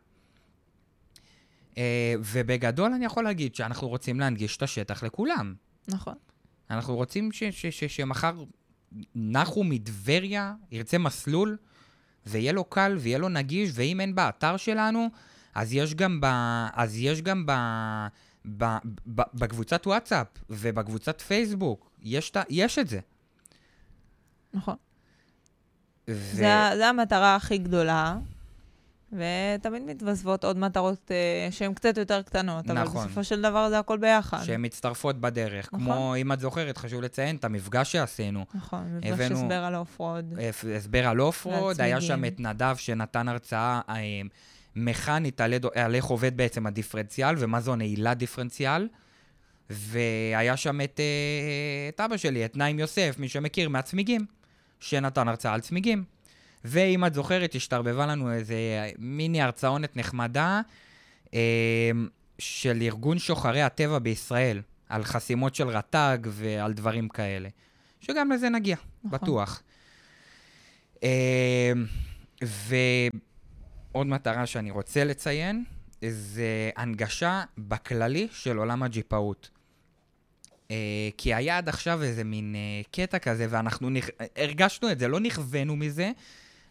אה, 1.78 2.14
ובגדול 2.20 2.94
אני 2.94 3.06
יכול 3.06 3.24
להגיד 3.24 3.56
שאנחנו 3.56 3.88
רוצים 3.88 4.20
להנגיש 4.20 4.58
את 4.58 4.62
השטח 4.64 5.04
לכולם. 5.04 5.54
נכון. 5.88 6.16
אנחנו 6.70 6.96
רוצים 6.96 7.32
ש- 7.32 7.44
ש- 7.44 7.66
ש- 7.66 7.84
שמחר 7.96 8.44
נחו 9.16 9.64
מטבריה 9.64 10.54
ירצה 10.72 10.98
מסלול, 10.98 11.58
ויהיה 12.26 12.52
לו 12.52 12.64
קל 12.64 12.98
ויהיה 13.00 13.18
לו 13.18 13.30
נגיש, 13.30 13.70
ואם 13.74 14.02
אין 14.02 14.16
באתר 14.16 14.58
שלנו, 14.58 15.08
אז 15.56 15.74
יש 15.74 15.96
גם, 15.96 16.22
ב, 16.22 16.26
אז 16.74 16.98
יש 16.98 17.22
גם 17.22 17.46
ב, 17.46 17.52
ב, 18.58 18.64
ב, 19.16 19.22
בקבוצת 19.34 19.88
וואטסאפ 19.88 20.28
ובקבוצת 20.50 21.22
פייסבוק, 21.22 21.92
יש, 22.02 22.32
ה- 22.36 22.42
יש 22.50 22.80
את 22.80 22.88
זה. 22.88 23.00
נכון. 24.54 24.76
ו... 26.08 26.14
זה, 26.36 26.46
זה 26.78 26.88
המטרה 26.88 27.36
הכי 27.36 27.58
גדולה, 27.58 28.18
ותמיד 29.14 29.84
מתווספות 29.86 30.44
עוד 30.44 30.58
מטרות 30.58 31.12
אה, 31.12 31.48
שהן 31.52 31.74
קצת 31.74 31.98
יותר 31.98 32.22
קטנות, 32.22 32.70
אבל 32.70 32.82
נכון. 32.84 33.06
בסופו 33.06 33.24
של 33.24 33.42
דבר 33.42 33.70
זה 33.70 33.80
הכל 33.80 33.98
ביחד. 33.98 34.44
שהן 34.44 34.66
מצטרפות 34.66 35.22
בדרך. 35.22 35.70
נכון. 35.74 35.86
כמו, 35.86 36.16
אם 36.16 36.32
את 36.32 36.40
זוכרת, 36.40 36.78
חשוב 36.78 37.02
לציין 37.02 37.36
את 37.36 37.44
המפגש 37.46 37.92
שעשינו. 37.92 38.46
נכון, 38.54 38.98
מפגש 38.98 39.12
הבאנו- 39.12 39.36
הסבר 39.36 39.64
על 39.64 39.76
off-road. 39.76 40.34
הסבר 40.78 41.08
על 41.08 41.22
off-road, 41.22 41.82
היה 41.82 42.02
שם. 42.02 42.26
את 42.26 42.40
נדב 42.40 42.76
שנתן 42.78 43.28
הרצאה 43.28 43.82
אה, 43.90 43.96
מכנית 44.76 45.42
על 45.76 45.96
איך 45.96 46.06
עובד 46.06 46.38
בעצם 46.38 46.68
הדיפרנציאל 46.68 47.36
ומה 47.38 47.62
זו 47.62 47.76
נעילה 47.76 48.14
דיפרנציאל. 48.14 48.88
והיה 49.70 50.58
שם 50.58 50.82
את, 50.82 51.00
אה, 51.00 51.06
את 51.90 52.00
אבא 52.00 52.18
שלי, 52.18 52.46
את 52.46 52.58
נעים 52.58 52.80
יוסף, 52.80 53.16
מי 53.20 53.30
שמכיר, 53.30 53.70
מהצמיגים, 53.70 54.26
שנתן 54.82 55.28
הרצאה 55.28 55.54
על 55.54 55.62
צמיגים. 55.62 56.04
ואם 56.66 57.06
את 57.06 57.14
זוכרת, 57.14 57.56
השתרבבה 57.56 58.06
לנו 58.06 58.32
איזה 58.32 58.56
מיני 58.98 59.42
הרצאונת 59.42 59.98
נחמדה 59.98 60.62
אה, 61.34 61.92
של 62.40 62.82
ארגון 62.82 63.20
שוחרי 63.20 63.62
הטבע 63.62 64.00
בישראל, 64.00 64.62
על 64.90 65.04
חסימות 65.04 65.56
של 65.56 65.68
רט"ג 65.68 66.18
ועל 66.28 66.74
דברים 66.74 67.10
כאלה. 67.10 67.50
שגם 68.00 68.32
לזה 68.32 68.50
נגיע, 68.50 68.76
נכון. 69.04 69.20
בטוח. 69.20 69.64
אה, 71.04 71.72
ועוד 72.42 74.08
מטרה 74.08 74.46
שאני 74.46 74.72
רוצה 74.72 75.04
לציין, 75.04 75.64
זה 76.10 76.70
הנגשה 76.76 77.44
בכללי 77.58 78.28
של 78.32 78.58
עולם 78.58 78.84
הג'יפאות. 78.84 79.50
אה, 80.72 81.10
כי 81.18 81.34
היה 81.34 81.58
עד 81.58 81.70
עכשיו 81.70 82.04
איזה 82.04 82.24
מין 82.24 82.56
אה, 82.56 82.82
קטע 82.92 83.20
כזה, 83.20 83.48
ואנחנו 83.50 83.90
נכ... 83.90 84.10
הרגשנו 84.36 84.92
את 84.92 85.00
זה, 85.00 85.08
לא 85.08 85.20
נכוונו 85.20 85.76
מזה, 85.76 86.12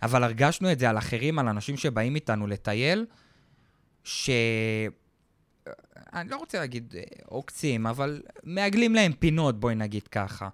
אבל 0.03 0.25
הרגשנו 0.25 0.73
את 0.73 0.79
זה 0.79 0.91
על 0.91 0.99
אחרים, 0.99 1.39
על 1.39 1.49
אנשים 1.49 1.77
שבאים 1.77 2.15
איתנו 2.15 2.47
לטייל, 2.47 3.07
ש... 4.05 4.31
אני 6.13 6.31
לא 6.31 6.37
רוצה 6.37 6.59
להגיד 6.59 6.95
אה, 6.97 7.03
עוקצים, 7.27 7.87
אבל 7.87 8.23
מעגלים 8.45 8.95
להם 8.95 9.13
פינות, 9.13 9.61
בואי 9.61 9.75
נגיד 9.75 10.09
ככה. 10.09 10.49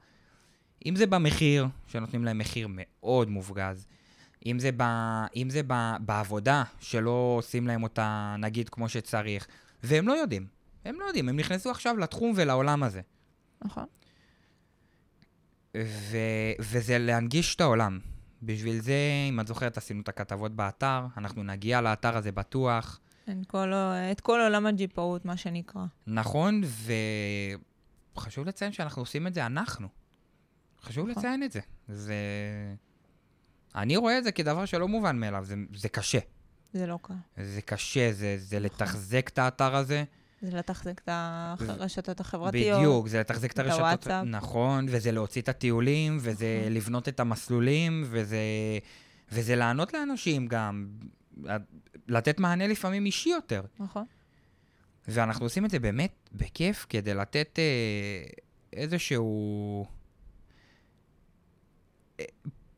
אם 0.86 0.96
זה 0.96 1.06
במחיר, 1.06 1.66
שנותנים 1.86 2.24
להם 2.24 2.38
מחיר 2.38 2.68
מאוד 2.70 3.30
מופגז, 3.30 3.86
אם 4.46 4.58
זה, 4.58 4.70
ב, 4.76 4.82
אם 5.36 5.50
זה 5.50 5.60
ב, 5.66 5.74
בעבודה, 6.00 6.62
שלא 6.80 7.34
עושים 7.38 7.66
להם 7.66 7.82
אותה, 7.82 8.36
נגיד, 8.38 8.68
כמו 8.68 8.88
שצריך, 8.88 9.46
והם 9.82 10.08
לא 10.08 10.12
יודעים. 10.12 10.46
הם 10.84 11.00
לא 11.00 11.04
יודעים, 11.04 11.28
הם 11.28 11.36
נכנסו 11.36 11.70
עכשיו 11.70 11.96
לתחום 11.96 12.32
ולעולם 12.36 12.82
הזה. 12.82 13.00
נכון. 13.64 13.84
ו, 15.76 16.16
וזה 16.60 16.98
להנגיש 16.98 17.54
את 17.54 17.60
העולם. 17.60 17.98
בשביל 18.42 18.80
זה, 18.80 18.96
אם 19.28 19.40
את 19.40 19.46
זוכרת, 19.46 19.76
עשינו 19.76 20.00
את 20.00 20.08
הכתבות 20.08 20.52
באתר, 20.52 21.06
אנחנו 21.16 21.42
נגיע 21.42 21.80
לאתר 21.80 22.16
הזה 22.16 22.32
בטוח. 22.32 23.00
אין 23.28 23.44
כל, 23.46 23.72
את 24.12 24.20
כל 24.20 24.40
עולם 24.40 24.66
הג'יפאות, 24.66 25.24
מה 25.24 25.36
שנקרא. 25.36 25.84
נכון, 26.06 26.62
וחשוב 28.16 28.46
לציין 28.46 28.72
שאנחנו 28.72 29.02
עושים 29.02 29.26
את 29.26 29.34
זה 29.34 29.46
אנחנו. 29.46 29.88
חשוב 30.82 31.08
נכון. 31.08 31.22
לציין 31.22 31.42
את 31.42 31.52
זה. 31.52 31.60
זה... 31.88 32.14
אני 33.74 33.96
רואה 33.96 34.18
את 34.18 34.24
זה 34.24 34.32
כדבר 34.32 34.64
שלא 34.64 34.88
מובן 34.88 35.20
מאליו, 35.20 35.44
זה, 35.44 35.54
זה 35.74 35.88
קשה. 35.88 36.18
זה 36.72 36.86
לא 36.86 36.98
קל. 37.02 37.14
זה 37.36 37.62
קשה, 37.62 38.12
זה, 38.12 38.34
זה 38.38 38.56
נכון. 38.56 38.64
לתחזק 38.66 39.28
את 39.32 39.38
האתר 39.38 39.76
הזה. 39.76 40.04
זה 40.46 40.56
לתחזק 40.56 41.00
את 41.00 41.08
הרשתות 41.08 42.20
החברתיות. 42.20 42.78
בדיוק, 42.78 43.08
זה 43.08 43.20
לתחזק 43.20 43.50
את 43.50 43.54
את 43.54 43.58
הרשתות. 43.58 43.80
הוואטסאפ. 43.80 44.24
נכון, 44.26 44.86
וזה 44.88 45.12
להוציא 45.12 45.42
את 45.42 45.48
הטיולים, 45.48 46.18
וזה 46.20 46.58
נכון. 46.60 46.72
לבנות 46.72 47.08
את 47.08 47.20
המסלולים, 47.20 48.04
וזה, 48.06 48.38
וזה 49.32 49.56
לענות 49.56 49.94
לאנשים 49.94 50.46
גם, 50.46 50.88
לתת 52.08 52.40
מענה 52.40 52.66
לפעמים 52.66 53.06
אישי 53.06 53.28
יותר. 53.28 53.62
נכון. 53.78 54.04
ואנחנו 55.08 55.46
עושים 55.46 55.64
את 55.64 55.70
זה 55.70 55.78
באמת 55.78 56.30
בכיף 56.32 56.86
כדי 56.88 57.14
לתת 57.14 57.58
אה, 57.58 58.24
איזשהו 58.72 59.86
אה, 62.20 62.24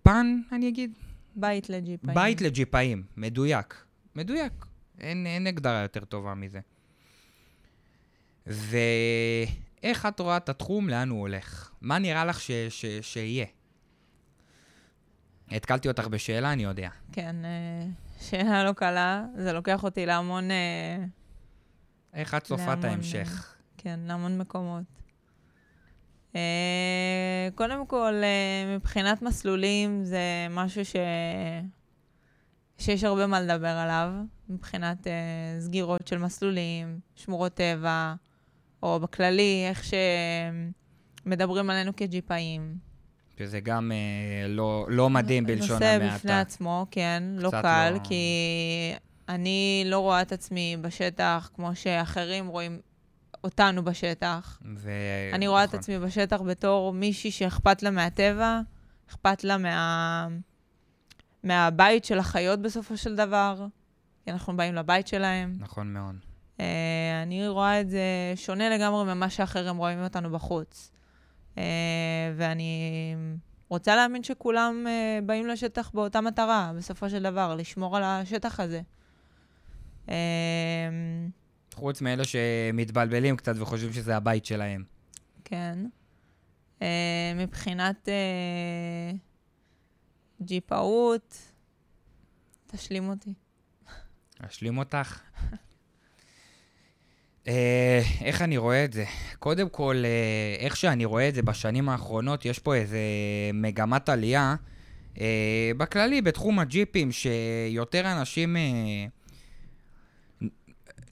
פן, 0.02 0.40
אני 0.52 0.68
אגיד, 0.68 0.92
בית 1.36 1.70
לג'יפאים. 1.70 2.14
בית 2.14 2.40
לג'יפאים, 2.40 3.02
מדויק. 3.16 3.84
מדויק. 4.14 4.52
אין, 5.00 5.26
אין 5.26 5.46
הגדרה 5.46 5.82
יותר 5.82 6.04
טובה 6.04 6.34
מזה. 6.34 6.60
ואיך 8.48 10.06
את 10.06 10.20
רואה 10.20 10.36
את 10.36 10.48
התחום, 10.48 10.88
לאן 10.88 11.08
הוא 11.08 11.20
הולך? 11.20 11.70
מה 11.80 11.98
נראה 11.98 12.24
לך 12.24 12.40
ש, 12.40 12.50
ש, 12.68 12.84
שיהיה? 13.02 13.46
התקלתי 15.50 15.88
אותך 15.88 16.06
בשאלה, 16.06 16.52
אני 16.52 16.64
יודע. 16.64 16.88
כן, 17.12 17.36
אה, 17.44 17.86
שאלה 18.20 18.64
לא 18.64 18.72
קלה. 18.72 19.24
זה 19.36 19.52
לוקח 19.52 19.84
אותי 19.84 20.06
להמון, 20.06 20.50
אה, 20.50 21.04
איך 22.14 22.34
את 22.34 22.44
צופה 22.44 22.72
את 22.72 22.84
ההמשך? 22.84 23.54
כן, 23.76 24.00
להמון 24.06 24.38
מקומות. 24.38 24.84
אה, 26.36 27.48
קודם 27.54 27.86
כל, 27.86 28.14
מבחינת 28.76 29.22
מסלולים, 29.22 30.04
זה 30.04 30.46
משהו 30.50 30.84
ש... 30.84 30.96
שיש 32.78 33.04
הרבה 33.04 33.26
מה 33.26 33.40
לדבר 33.40 33.68
עליו, 33.68 34.10
מבחינת 34.48 35.06
סגירות 35.58 36.06
של 36.06 36.18
מסלולים, 36.18 37.00
שמורות 37.14 37.54
טבע, 37.54 38.14
או 38.82 39.00
בכללי, 39.00 39.64
איך 39.68 39.84
שמדברים 41.24 41.70
עלינו 41.70 41.96
כג'יפאים. 41.96 42.88
שזה 43.38 43.60
גם 43.60 43.92
אה, 43.92 44.48
לא, 44.48 44.86
לא 44.88 45.10
מדהים 45.10 45.46
בלשון 45.46 45.70
נושא 45.70 45.96
בפני 45.96 46.32
המעטה. 46.32 46.40
עצמו, 46.40 46.86
כן, 46.90 47.22
לא 47.36 47.50
קל, 47.50 47.90
לא- 47.94 47.98
כי 48.04 48.24
אני 49.28 49.82
לא 49.86 49.98
רואה 49.98 50.22
את 50.22 50.32
עצמי 50.32 50.76
בשטח 50.80 51.50
כמו 51.54 51.76
שאחרים 51.76 52.46
רואים 52.46 52.80
אותנו 53.44 53.84
בשטח. 53.84 54.58
ו... 54.76 54.90
אני 55.32 55.48
רואה 55.48 55.64
את 55.64 55.68
נכון. 55.68 55.80
עצמי 55.80 55.98
בשטח 55.98 56.40
בתור 56.40 56.92
מישהי 56.92 57.30
שאכפת 57.30 57.82
לה 57.82 57.90
מהטבע, 57.90 58.60
אכפת 59.10 59.44
לה 59.44 59.58
מה... 59.58 60.28
מהבית 61.42 62.04
של 62.04 62.18
החיות 62.18 62.62
בסופו 62.62 62.96
של 62.96 63.16
דבר, 63.16 63.66
כי 64.24 64.30
אנחנו 64.30 64.56
באים 64.56 64.74
לבית 64.74 65.06
שלהם. 65.06 65.56
נכון 65.58 65.92
מאוד. 65.92 66.16
Uh, 66.58 66.60
אני 67.22 67.48
רואה 67.48 67.80
את 67.80 67.90
זה 67.90 68.32
שונה 68.36 68.68
לגמרי 68.68 69.14
ממה 69.14 69.30
שאחרים 69.30 69.76
רואים 69.76 70.04
אותנו 70.04 70.30
בחוץ. 70.30 70.90
Uh, 71.54 71.58
ואני 72.36 73.14
רוצה 73.68 73.96
להאמין 73.96 74.22
שכולם 74.22 74.86
uh, 74.86 75.24
באים 75.24 75.46
לשטח 75.46 75.90
באותה 75.94 76.20
מטרה, 76.20 76.72
בסופו 76.76 77.10
של 77.10 77.22
דבר, 77.22 77.54
לשמור 77.54 77.96
על 77.96 78.02
השטח 78.02 78.60
הזה. 78.60 78.80
חוץ 81.74 82.00
מאלה 82.00 82.24
שמתבלבלים 82.24 83.36
קצת 83.36 83.54
וחושבים 83.56 83.92
שזה 83.92 84.16
הבית 84.16 84.44
שלהם. 84.44 84.84
כן. 85.44 85.78
מבחינת 87.36 88.08
ג'יפאות, 90.42 91.38
תשלים 92.66 93.08
אותי. 93.08 93.34
אשלים 94.40 94.78
אותך. 94.78 95.20
אה, 97.48 98.02
איך 98.20 98.42
אני 98.42 98.56
רואה 98.56 98.84
את 98.84 98.92
זה? 98.92 99.04
קודם 99.38 99.68
כל, 99.68 100.02
אה, 100.04 100.64
איך 100.64 100.76
שאני 100.76 101.04
רואה 101.04 101.28
את 101.28 101.34
זה 101.34 101.42
בשנים 101.42 101.88
האחרונות, 101.88 102.44
יש 102.44 102.58
פה 102.58 102.74
איזה 102.74 102.98
מגמת 103.54 104.08
עלייה. 104.08 104.54
אה, 105.20 105.70
בכללי, 105.76 106.22
בתחום 106.22 106.58
הג'יפים, 106.58 107.12
שיותר 107.12 108.12
אנשים 108.12 108.56
אה, 108.56 109.06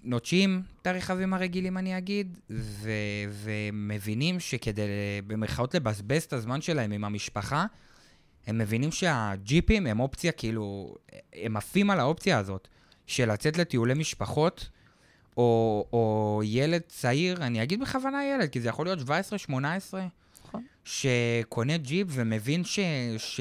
נוטשים 0.05 0.63
את 0.83 0.87
הרכבים 0.87 1.35
הרגילים, 1.35 1.79
אני 1.79 1.99
אגיד, 1.99 2.39
ו- 2.51 2.91
ומבינים 3.31 4.41
שכדי, 4.41 4.83
במרכאות, 5.27 5.75
לבזבז 5.75 6.23
את 6.23 6.33
הזמן 6.33 6.61
שלהם 6.61 6.93
עם 6.93 7.05
המשפחה, 7.05 7.67
הם 8.47 8.59
מבינים 8.59 8.93
שהג'יפים 8.93 9.87
הם 9.87 10.01
אופציה, 10.01 10.33
כאילו, 10.33 10.95
הם 11.33 11.57
עפים 11.57 11.91
על 11.91 12.01
האופציה 12.01 12.39
הזאת 12.39 12.69
של 13.07 13.33
לצאת 13.33 13.59
לטיולי 13.59 13.95
משפחות, 13.95 14.69
או, 15.37 15.87
או 15.93 16.41
ילד 16.45 16.83
צעיר, 16.89 17.37
אני 17.37 17.63
אגיד 17.63 17.81
בכוונה 17.81 18.25
ילד, 18.25 18.49
כי 18.49 18.61
זה 18.61 18.69
יכול 18.69 18.87
להיות 18.87 18.99
17-18, 19.49 19.53
נכון. 20.45 20.65
שקונה 20.85 21.77
ג'יפ 21.77 22.09
ומבין 22.11 22.65
ש... 22.65 22.81
ש... 23.19 23.41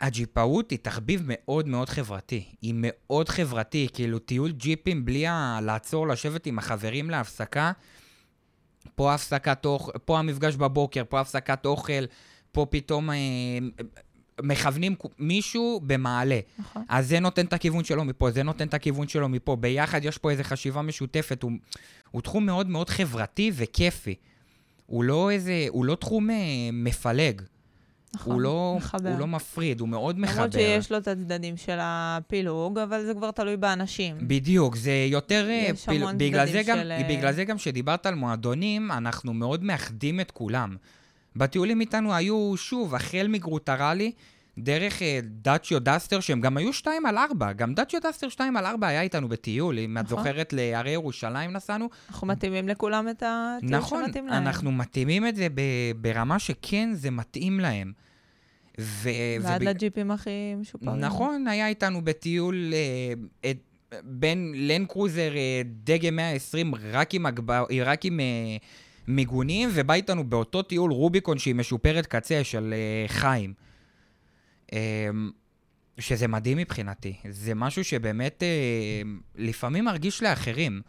הג'יפאות 0.00 0.70
היא 0.70 0.78
תחביב 0.82 1.22
מאוד 1.24 1.68
מאוד 1.68 1.88
חברתי. 1.88 2.44
היא 2.62 2.74
מאוד 2.76 3.28
חברתי, 3.28 3.88
כאילו 3.94 4.18
טיול 4.18 4.52
ג'יפים 4.52 5.04
בלי 5.04 5.26
ה... 5.26 5.58
לעצור, 5.62 6.08
לשבת 6.08 6.46
עם 6.46 6.58
החברים 6.58 7.10
להפסקה. 7.10 7.72
פה 8.94 9.14
הפסקת 9.14 9.66
אוכל, 9.66 9.92
פה 10.04 10.18
המפגש 10.18 10.56
בבוקר, 10.56 11.02
פה 11.08 11.20
הפסקת 11.20 11.66
אוכל, 11.66 12.04
פה 12.52 12.66
פתאום 12.70 13.10
אה, 13.10 13.16
מכוונים 14.42 14.94
מישהו 15.18 15.80
במעלה. 15.86 16.40
נכון. 16.58 16.82
אז 16.88 17.08
זה 17.08 17.20
נותן 17.20 17.46
את 17.46 17.52
הכיוון 17.52 17.84
שלו 17.84 18.04
מפה, 18.04 18.30
זה 18.30 18.42
נותן 18.42 18.66
את 18.66 18.74
הכיוון 18.74 19.08
שלו 19.08 19.28
מפה. 19.28 19.56
ביחד 19.56 20.04
יש 20.04 20.18
פה 20.18 20.30
איזו 20.30 20.42
חשיבה 20.44 20.82
משותפת. 20.82 21.42
הוא, 21.42 21.52
הוא 22.10 22.22
תחום 22.22 22.46
מאוד 22.46 22.68
מאוד 22.68 22.90
חברתי 22.90 23.50
וכיפי. 23.54 24.14
הוא 24.86 25.04
לא 25.04 25.30
איזה, 25.30 25.66
הוא 25.68 25.84
לא 25.84 25.94
תחום 25.94 26.30
אה, 26.30 26.36
מפלג. 26.72 27.42
נכון, 28.14 28.32
הוא 28.32 28.40
לא, 28.40 28.74
מחבר. 28.78 29.10
הוא 29.10 29.18
לא 29.18 29.26
מפריד, 29.26 29.80
הוא 29.80 29.88
מאוד 29.88 30.18
מחבר. 30.18 30.36
למרות 30.36 30.52
שיש 30.52 30.92
לו 30.92 30.98
את 30.98 31.08
הצדדים 31.08 31.56
של 31.56 31.78
הפילוג, 31.80 32.78
אבל 32.78 33.04
זה 33.04 33.14
כבר 33.14 33.30
תלוי 33.30 33.56
באנשים. 33.56 34.16
בדיוק, 34.20 34.76
זה 34.76 35.06
יותר... 35.10 35.46
אה, 35.48 35.68
יש 35.70 35.88
המון 35.88 36.18
בגלל 36.18 36.46
צדדים 36.46 36.62
זה 36.62 36.70
גם, 36.70 36.78
של, 36.78 36.92
אה, 36.92 37.08
בגלל 37.08 37.32
זה 37.32 37.44
גם 37.44 37.58
שדיברת 37.58 38.06
על 38.06 38.14
מועדונים, 38.14 38.92
אנחנו 38.92 39.34
מאוד 39.34 39.64
מאחדים 39.64 40.20
את 40.20 40.30
כולם. 40.30 40.76
בטיולים 41.36 41.80
איתנו 41.80 42.14
היו, 42.14 42.52
שוב, 42.56 42.94
החל 42.94 43.26
מגרוטרלי, 43.28 44.12
דרך 44.58 45.02
אה, 45.02 45.20
דאצ'יה 45.22 45.78
דסטר, 45.80 46.20
שהם 46.20 46.40
גם 46.40 46.56
היו 46.56 46.72
2 46.72 47.06
על 47.06 47.18
4. 47.18 47.52
גם 47.52 47.74
דאצ'יה 47.74 48.00
דסטר 48.02 48.28
2 48.28 48.56
על 48.56 48.66
4 48.66 48.86
היה 48.86 49.02
איתנו 49.02 49.28
בטיול, 49.28 49.78
אם 49.78 49.98
את 49.98 50.04
נכון. 50.04 50.18
זוכרת, 50.18 50.52
להרי 50.52 50.90
ירושלים 50.90 51.52
נסענו. 51.52 51.88
אנחנו 52.10 52.26
מתאימים 52.26 52.68
לכולם 52.68 53.08
את 53.08 53.22
הטיול 53.26 53.72
נכון, 53.72 54.04
שמתאים 54.06 54.26
להם. 54.26 54.46
אנחנו 54.46 54.72
מתאימים 54.72 55.26
את 55.26 55.36
זה 55.36 55.46
ברמה 56.00 56.38
שכן, 56.38 56.90
זה 56.92 57.10
מתאים 57.10 57.60
להם. 57.60 57.92
ו- 58.80 59.10
ועד 59.40 59.62
ובג- 59.62 59.68
לג'יפים 59.68 60.10
הכי 60.10 60.30
משופרים. 60.60 61.00
נכון, 61.00 61.48
היה 61.48 61.68
איתנו 61.68 62.04
בטיול 62.04 62.72
אה, 62.74 63.50
את, 63.50 63.56
בין 64.04 64.52
לנד 64.56 64.86
קרוזר 64.88 65.36
אה, 65.36 65.62
דגם 65.84 66.16
120 66.16 66.74
רק 66.92 67.14
עם, 67.14 67.26
הגבר, 67.26 67.64
רק 67.84 68.04
עם 68.04 68.20
אה, 68.20 68.24
מיגונים, 69.08 69.68
ובא 69.72 69.94
איתנו 69.94 70.24
באותו 70.24 70.62
טיול 70.62 70.90
רוביקון 70.92 71.38
שהיא 71.38 71.54
משופרת 71.54 72.06
קצה 72.06 72.44
של 72.44 72.74
אה, 72.76 73.08
חיים. 73.08 73.54
אה, 74.72 75.10
שזה 75.98 76.28
מדהים 76.28 76.58
מבחינתי. 76.58 77.16
זה 77.30 77.54
משהו 77.54 77.84
שבאמת 77.84 78.42
אה, 78.42 79.02
לפעמים 79.34 79.84
מרגיש 79.84 80.22
לאחרים. 80.22 80.82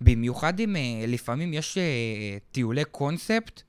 במיוחד 0.00 0.60
אם 0.60 0.76
אה, 0.76 1.04
לפעמים 1.06 1.54
יש 1.54 1.78
אה, 1.78 1.82
טיולי 2.52 2.84
קונספט 2.84 3.62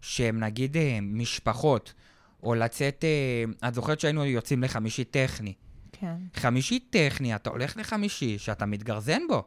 שהם 0.00 0.40
נגיד 0.40 0.76
אה, 0.76 0.98
משפחות, 1.02 1.94
או 2.42 2.54
לצאת, 2.54 3.04
אה, 3.04 3.68
את 3.68 3.74
זוכרת 3.74 4.00
שהיינו 4.00 4.24
יוצאים 4.24 4.62
לחמישי 4.62 5.04
טכני. 5.04 5.52
כן. 5.92 6.16
חמישי 6.34 6.78
טכני, 6.78 7.34
אתה 7.34 7.50
הולך 7.50 7.76
לחמישי 7.76 8.38
שאתה 8.38 8.66
מתגרזן 8.66 9.20
בו, 9.28 9.44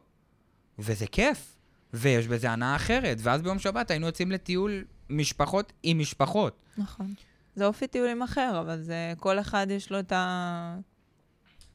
וזה 0.78 1.06
כיף, 1.06 1.56
ויש 1.94 2.26
בזה 2.28 2.50
הנאה 2.50 2.76
אחרת. 2.76 3.18
ואז 3.20 3.42
ביום 3.42 3.58
שבת 3.58 3.90
היינו 3.90 4.06
יוצאים 4.06 4.32
לטיול 4.32 4.84
משפחות 5.10 5.72
עם 5.82 5.98
משפחות. 5.98 6.62
נכון. 6.78 7.14
זה 7.54 7.66
אופי 7.66 7.86
טיולים 7.86 8.22
אחר, 8.22 8.60
אבל 8.60 8.82
זה, 8.82 9.12
כל 9.18 9.38
אחד 9.38 9.66
יש 9.70 9.90
לו 9.90 9.98
את, 9.98 10.12
ה... 10.12 10.76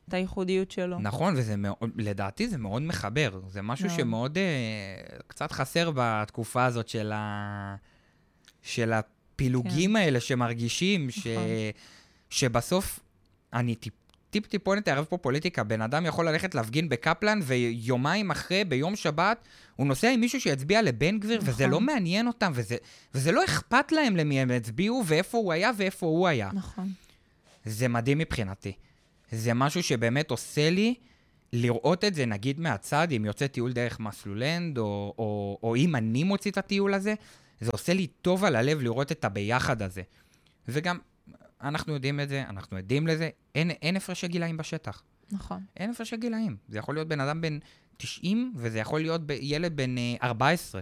את 0.07 0.13
הייחודיות 0.13 0.71
שלו. 0.71 0.99
נכון, 0.99 1.33
וזה 1.37 1.55
מאוד, 1.55 1.77
לדעתי 1.95 2.47
זה 2.47 2.57
מאוד 2.57 2.81
מחבר. 2.81 3.39
זה 3.47 3.61
משהו 3.61 3.87
מאוד. 3.87 3.97
שמאוד 3.99 4.37
אה, 4.37 5.17
קצת 5.27 5.51
חסר 5.51 5.91
בתקופה 5.95 6.65
הזאת 6.65 6.87
של, 6.87 7.11
ה, 7.11 7.75
של 8.61 8.93
הפילוגים 8.93 9.95
האלה 9.95 10.19
שמרגישים, 10.19 11.11
ש, 11.11 11.27
נכון. 11.27 11.43
שבסוף, 12.29 12.99
אני 13.53 13.75
טיפ, 13.75 13.93
טיפ 14.35 14.47
טיפונת 14.47 14.87
ערב 14.87 15.05
פה 15.05 15.17
פוליטיקה, 15.17 15.63
בן 15.63 15.81
אדם 15.81 16.05
יכול 16.05 16.29
ללכת 16.29 16.55
להפגין 16.55 16.89
בקפלן, 16.89 17.39
ויומיים 17.43 18.31
אחרי, 18.31 18.63
ביום 18.63 18.95
שבת, 18.95 19.47
הוא 19.75 19.87
נוסע 19.87 20.09
עם 20.09 20.19
מישהו 20.19 20.41
שיצביע 20.41 20.81
לבן 20.81 21.19
גביר, 21.19 21.39
וזה 21.41 21.51
נכון. 21.51 21.69
לא 21.69 21.81
מעניין 21.81 22.27
אותם, 22.27 22.51
וזה, 22.55 22.75
וזה 23.13 23.31
לא 23.31 23.45
אכפת 23.45 23.91
להם 23.91 24.15
למי 24.15 24.39
הם 24.39 24.51
הצביעו, 24.51 25.03
ואיפה 25.05 25.37
הוא 25.37 25.53
היה 25.53 25.71
ואיפה 25.77 26.05
הוא 26.05 26.27
היה. 26.27 26.49
נכון. 26.53 26.91
זה 27.65 27.87
מדהים 27.87 28.17
מבחינתי. 28.17 28.73
זה 29.31 29.53
משהו 29.53 29.83
שבאמת 29.83 30.31
עושה 30.31 30.69
לי 30.69 30.95
לראות 31.53 32.03
את 32.03 32.15
זה, 32.15 32.25
נגיד 32.25 32.59
מהצד, 32.59 33.07
אם 33.11 33.25
יוצא 33.25 33.47
טיול 33.47 33.73
דרך 33.73 33.99
מסלולנד, 33.99 34.77
או, 34.77 35.13
או, 35.17 35.59
או 35.63 35.75
אם 35.75 35.95
אני 35.95 36.23
מוציא 36.23 36.51
את 36.51 36.57
הטיול 36.57 36.93
הזה, 36.93 37.13
זה 37.61 37.69
עושה 37.73 37.93
לי 37.93 38.07
טוב 38.07 38.45
על 38.45 38.55
הלב 38.55 38.81
לראות 38.81 39.11
את 39.11 39.25
הביחד 39.25 39.81
הזה. 39.81 40.01
וגם, 40.67 40.97
אנחנו 41.61 41.93
יודעים 41.93 42.19
את 42.19 42.29
זה, 42.29 42.43
אנחנו 42.49 42.77
עדים 42.77 43.07
לזה, 43.07 43.29
אין, 43.55 43.71
אין 43.71 43.95
הפרשי 43.95 44.27
גילאים 44.27 44.57
בשטח. 44.57 45.03
נכון. 45.31 45.65
אין 45.77 45.89
הפרשי 45.89 46.17
גילאים. 46.17 46.57
זה 46.69 46.77
יכול 46.77 46.95
להיות 46.95 47.07
בן 47.07 47.19
אדם 47.19 47.41
בן 47.41 47.59
90, 47.97 48.53
וזה 48.55 48.79
יכול 48.79 49.01
להיות 49.01 49.21
ילד 49.41 49.75
בן 49.75 49.97
אה, 49.97 50.15
14. 50.23 50.81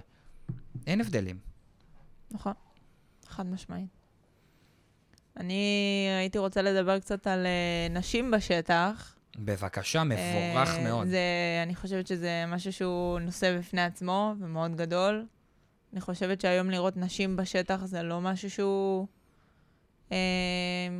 אין 0.87 1.01
הבדלים. 1.01 1.39
נכון. 2.31 2.53
חד 3.27 3.45
משמעית. 3.45 3.89
אני 5.37 6.07
הייתי 6.19 6.37
רוצה 6.37 6.61
לדבר 6.61 6.99
קצת 6.99 7.27
על 7.27 7.45
אה, 7.45 7.87
נשים 7.89 8.31
בשטח. 8.31 9.15
בבקשה, 9.39 10.03
מבורך 10.03 10.69
אה, 10.69 10.83
מאוד. 10.83 11.07
זה, 11.07 11.19
אני 11.63 11.75
חושבת 11.75 12.07
שזה 12.07 12.43
משהו 12.47 12.73
שהוא 12.73 13.19
נושא 13.19 13.57
בפני 13.59 13.81
עצמו 13.81 14.33
ומאוד 14.39 14.75
גדול. 14.75 15.25
אני 15.93 16.01
חושבת 16.01 16.41
שהיום 16.41 16.69
לראות 16.69 16.97
נשים 16.97 17.35
בשטח 17.35 17.85
זה 17.85 18.03
לא 18.03 18.21
משהו 18.21 18.49
שהוא 18.49 19.01
אה, 19.01 19.22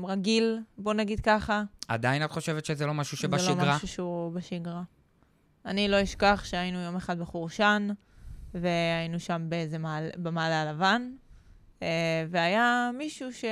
רגיל, 0.07 0.59
בוא 0.77 0.93
נגיד 0.93 1.19
ככה. 1.19 1.63
עדיין 1.87 2.23
את 2.23 2.31
חושבת 2.31 2.65
שזה 2.65 2.85
לא 2.85 2.93
משהו 2.93 3.17
זה 3.17 3.27
לא 3.27 3.37
שבשגרה? 3.37 3.75
משהו 3.75 3.87
שהוא 3.87 4.31
בשגרה. 4.33 4.81
אני 5.65 5.87
לא 5.87 6.03
אשכח 6.03 6.43
שהיינו 6.45 6.79
יום 6.79 6.95
אחד 6.95 7.19
בחורשן, 7.19 7.87
והיינו 8.53 9.19
שם 9.19 9.45
באיזה 9.49 9.77
מעל, 9.77 10.09
במעלה 10.17 10.61
הלבן, 10.61 11.11
אה, 11.81 11.87
והיה 12.29 12.91
מישהו 12.97 13.33
ש... 13.33 13.45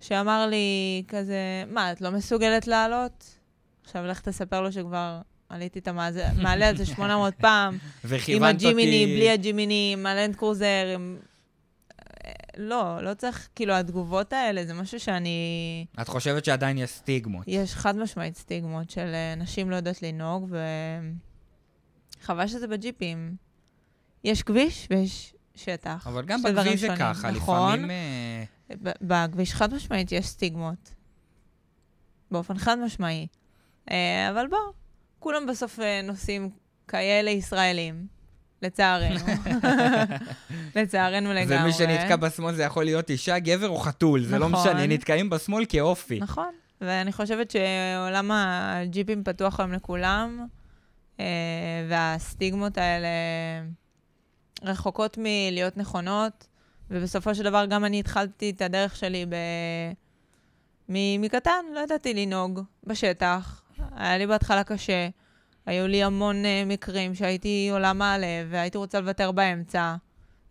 שאמר 0.00 0.46
לי 0.46 1.02
כזה, 1.08 1.64
מה, 1.66 1.92
את 1.92 2.00
לא 2.00 2.10
מסוגלת 2.10 2.66
לעלות? 2.66 3.38
עכשיו 3.84 4.06
לך 4.06 4.20
תספר 4.20 4.60
לו 4.60 4.72
שכבר 4.72 5.20
עליתי 5.48 5.78
את 5.78 5.88
המעלה 5.88 6.68
הזה 6.68 6.86
800 6.86 7.34
פעם, 7.40 7.74
עם 7.74 7.78
וכיוונת 8.04 8.54
הג'ימיני, 8.54 9.02
אותי... 9.02 9.16
בלי 9.16 9.30
הג'ימיני, 9.30 9.90
עם 9.92 10.06
הלנד 10.06 10.36
קרוזר, 10.36 10.86
עם... 10.94 11.18
לא, 12.56 13.02
לא 13.02 13.14
צריך, 13.14 13.48
כאילו, 13.54 13.74
התגובות 13.74 14.32
האלה 14.32 14.66
זה 14.66 14.74
משהו 14.74 15.00
שאני... 15.00 15.86
את 16.00 16.08
חושבת 16.08 16.44
שעדיין 16.44 16.78
יש 16.78 16.90
סטיגמות. 16.90 17.44
יש 17.48 17.74
חד 17.74 17.96
משמעית 17.96 18.36
סטיגמות 18.36 18.90
של 18.90 19.14
אה, 19.14 19.34
נשים 19.36 19.70
לא 19.70 19.76
יודעות 19.76 20.02
לנהוג, 20.02 20.54
וחבל 22.22 22.46
שזה 22.46 22.68
בג'יפים. 22.68 23.36
יש 24.24 24.42
כביש 24.42 24.86
ויש 24.90 25.34
שטח. 25.54 26.06
אבל 26.06 26.24
גם 26.24 26.42
בכביש 26.42 26.80
זה. 26.80 26.88
ככה, 26.98 27.30
נכון. 27.30 27.72
לפעמים... 27.72 27.90
אה, 27.90 28.44
בכביש 29.00 29.54
חד 29.54 29.74
משמעית 29.74 30.12
יש 30.12 30.26
סטיגמות. 30.26 30.94
באופן 32.30 32.58
חד 32.58 32.78
משמעי. 32.84 33.26
אה, 33.90 34.30
אבל 34.30 34.46
בוא, 34.46 34.58
כולם 35.18 35.46
בסוף 35.46 35.78
נוסעים 36.04 36.50
כאלה 36.88 37.30
ישראלים, 37.30 38.06
לצערנו. 38.62 39.20
לצערנו 40.76 41.32
לגמרי. 41.32 41.62
ומי 41.62 41.72
שנתקע 41.72 42.16
בשמאל 42.16 42.54
זה 42.54 42.62
יכול 42.62 42.84
להיות 42.84 43.10
אישה, 43.10 43.38
גבר 43.38 43.68
או 43.68 43.78
חתול, 43.78 44.22
זה 44.24 44.38
לא 44.38 44.48
נכון. 44.48 44.70
משנה, 44.70 44.86
נתקעים 44.86 45.30
בשמאל 45.30 45.64
כאופי. 45.68 46.18
נכון, 46.20 46.54
ואני 46.80 47.12
חושבת 47.12 47.50
שעולם 47.50 48.30
הג'יפים 48.32 49.24
פתוח 49.24 49.60
היום 49.60 49.72
לכולם, 49.72 50.46
אה, 51.20 51.24
והסטיגמות 51.88 52.78
האלה 52.78 53.08
רחוקות 54.62 55.18
מלהיות 55.20 55.76
נכונות, 55.76 56.46
ובסופו 56.90 57.34
של 57.34 57.42
דבר 57.42 57.66
גם 57.66 57.84
אני 57.84 58.00
התחלתי 58.00 58.50
את 58.50 58.62
הדרך 58.62 58.96
שלי 58.96 59.26
ב... 59.26 59.36
מקטן, 61.18 61.64
לא 61.74 61.80
ידעתי 61.80 62.14
לנהוג 62.14 62.60
בשטח. 62.84 63.62
היה 63.96 64.18
לי 64.18 64.26
בהתחלה 64.26 64.64
קשה, 64.64 65.08
היו 65.66 65.86
לי 65.86 66.02
המון 66.02 66.44
uh, 66.44 66.48
מקרים 66.66 67.14
שהייתי 67.14 67.68
עולה 67.72 67.92
מעלה 67.92 68.44
והייתי 68.50 68.78
רוצה 68.78 69.00
לוותר 69.00 69.32
באמצע, 69.32 69.96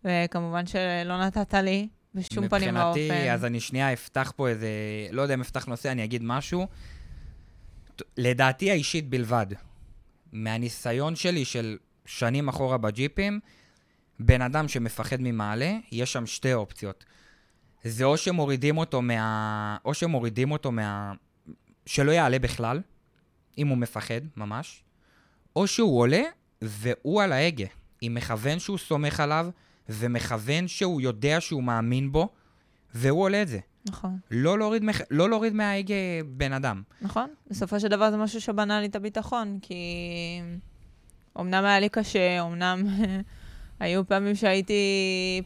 וכמובן 0.04 0.66
שלא 0.66 1.20
נתת 1.26 1.54
לי 1.54 1.88
בשום 2.14 2.48
פנים 2.48 2.76
ואופן. 2.76 3.00
מבחינתי, 3.00 3.30
אז 3.30 3.44
אני 3.44 3.60
שנייה 3.60 3.92
אפתח 3.92 4.32
פה 4.36 4.48
איזה, 4.48 4.68
לא 5.12 5.22
יודע 5.22 5.34
אם 5.34 5.40
אפתח 5.40 5.66
נושא, 5.66 5.92
אני 5.92 6.04
אגיד 6.04 6.22
משהו. 6.24 6.66
לדעתי 8.16 8.70
האישית 8.70 9.08
בלבד. 9.08 9.46
מהניסיון 10.32 11.16
שלי 11.16 11.44
של 11.44 11.76
שנים 12.06 12.48
אחורה 12.48 12.78
בג'יפים, 12.78 13.40
בן 14.20 14.42
אדם 14.42 14.68
שמפחד 14.68 15.16
ממעלה, 15.20 15.76
יש 15.92 16.12
שם 16.12 16.26
שתי 16.26 16.52
אופציות. 16.52 17.04
זה 17.84 18.04
או 18.04 18.16
שמורידים 18.16 18.78
אותו 18.78 19.02
מה... 19.02 19.76
או 19.84 19.94
שמורידים 19.94 20.50
אותו 20.50 20.72
מה... 20.72 21.12
שלא 21.86 22.12
יעלה 22.12 22.38
בכלל, 22.38 22.80
אם 23.58 23.68
הוא 23.68 23.78
מפחד, 23.78 24.20
ממש, 24.36 24.82
או 25.56 25.66
שהוא 25.66 26.00
עולה 26.00 26.22
והוא 26.62 27.22
על 27.22 27.32
ההגה, 27.32 27.66
עם 28.00 28.14
מכוון 28.14 28.58
שהוא 28.58 28.78
סומך 28.78 29.20
עליו, 29.20 29.46
ומכוון 29.88 30.68
שהוא 30.68 31.00
יודע 31.00 31.40
שהוא 31.40 31.62
מאמין 31.62 32.12
בו, 32.12 32.28
והוא 32.94 33.22
עולה 33.22 33.42
את 33.42 33.48
זה. 33.48 33.58
נכון. 33.86 34.18
לא 34.30 34.58
להוריד, 34.58 34.84
מח... 34.84 35.00
לא 35.10 35.30
להוריד 35.30 35.52
מההגה 35.52 35.94
בן 36.26 36.52
אדם. 36.52 36.82
נכון. 37.02 37.30
בסופו 37.50 37.80
של 37.80 37.88
דבר 37.88 38.10
זה 38.10 38.16
משהו 38.16 38.40
שבנה 38.40 38.80
לי 38.80 38.86
את 38.86 38.96
הביטחון, 38.96 39.58
כי 39.62 39.84
אמנם 41.40 41.64
היה 41.64 41.80
לי 41.80 41.88
קשה, 41.88 42.42
אמנם 42.42 42.86
היו 43.80 44.06
פעמים 44.06 44.34
שהייתי 44.34 44.82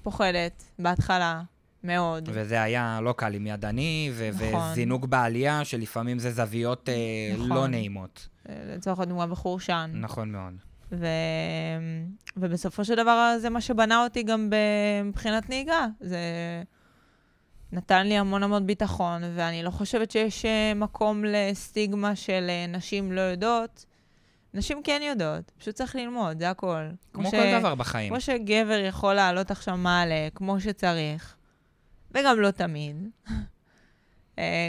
פוחדת 0.02 0.64
בהתחלה, 0.78 1.42
מאוד. 1.84 2.28
וזה 2.32 2.62
היה 2.62 3.00
לא 3.02 3.12
קל 3.12 3.34
עם 3.34 3.46
ידני, 3.46 4.10
ו- 4.14 4.30
נכון. 4.34 4.70
וזינוק 4.72 5.04
בעלייה, 5.04 5.64
שלפעמים 5.64 6.18
זה 6.18 6.30
זוויות 6.30 6.88
אה, 6.88 6.94
נכון. 7.34 7.48
לא 7.48 7.66
נעימות. 7.66 8.28
לצורך 8.66 9.00
הדוגמה 9.00 9.26
בחורשן. 9.26 9.90
נכון 9.94 10.32
מאוד. 10.32 10.54
ו... 10.92 11.06
ובסופו 12.36 12.84
של 12.84 12.94
דבר 12.94 13.36
זה 13.38 13.50
מה 13.50 13.60
שבנה 13.60 14.04
אותי 14.04 14.22
גם 14.22 14.50
מבחינת 15.04 15.48
נהיגה. 15.48 15.86
זה 16.00 16.18
נתן 17.72 18.06
לי 18.06 18.18
המון 18.18 18.42
המון 18.42 18.66
ביטחון, 18.66 19.22
ואני 19.34 19.62
לא 19.62 19.70
חושבת 19.70 20.10
שיש 20.10 20.44
אה, 20.44 20.72
מקום 20.74 21.24
לסטיגמה 21.24 22.16
של 22.16 22.46
אה, 22.48 22.66
נשים 22.68 23.12
לא 23.12 23.20
יודעות. 23.20 23.84
נשים 24.54 24.82
כן 24.84 25.00
יודעות, 25.04 25.50
פשוט 25.58 25.74
צריך 25.74 25.96
ללמוד, 25.96 26.38
זה 26.38 26.50
הכל. 26.50 26.88
כמו 27.12 27.28
ש- 27.28 27.30
כל 27.30 27.58
דבר 27.60 27.74
בחיים. 27.74 28.08
כמו 28.08 28.20
שגבר 28.20 28.78
יכול 28.88 29.14
לעלות 29.14 29.50
עכשיו 29.50 29.76
מעלה, 29.76 30.28
כמו 30.34 30.60
שצריך, 30.60 31.36
וגם 32.10 32.40
לא 32.40 32.50
תמיד, 32.50 33.08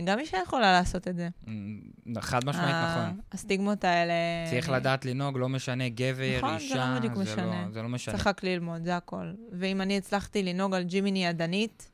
גם 0.05 0.19
אישה 0.19 0.37
יכולה 0.43 0.71
לעשות 0.71 1.07
את 1.07 1.15
זה. 1.15 1.29
חד 2.19 2.45
משמעית, 2.45 2.75
נכון. 2.75 3.19
הסטיגמות 3.31 3.83
האלה... 3.83 4.13
צריך 4.49 4.69
לדעת 4.69 5.05
לנהוג, 5.05 5.37
לא 5.37 5.49
משנה 5.49 5.89
גבר, 5.89 6.37
נכון, 6.37 6.49
זה 6.49 6.63
אישה, 6.63 6.75
לא 6.93 6.99
בדיוק 6.99 7.15
זה 7.15 7.21
משנה. 7.21 7.65
לא- 7.65 7.71
זה 7.71 7.81
לא 7.81 7.89
משנה. 7.89 8.13
צריך 8.15 8.27
רק 8.27 8.43
ללמוד, 8.43 8.83
זה 8.83 8.97
הכל. 8.97 9.33
ואם 9.51 9.81
אני 9.81 9.97
הצלחתי 9.97 10.43
לנהוג 10.43 10.73
על 10.73 10.83
ג'ימיני 10.83 11.25
ידנית, 11.25 11.91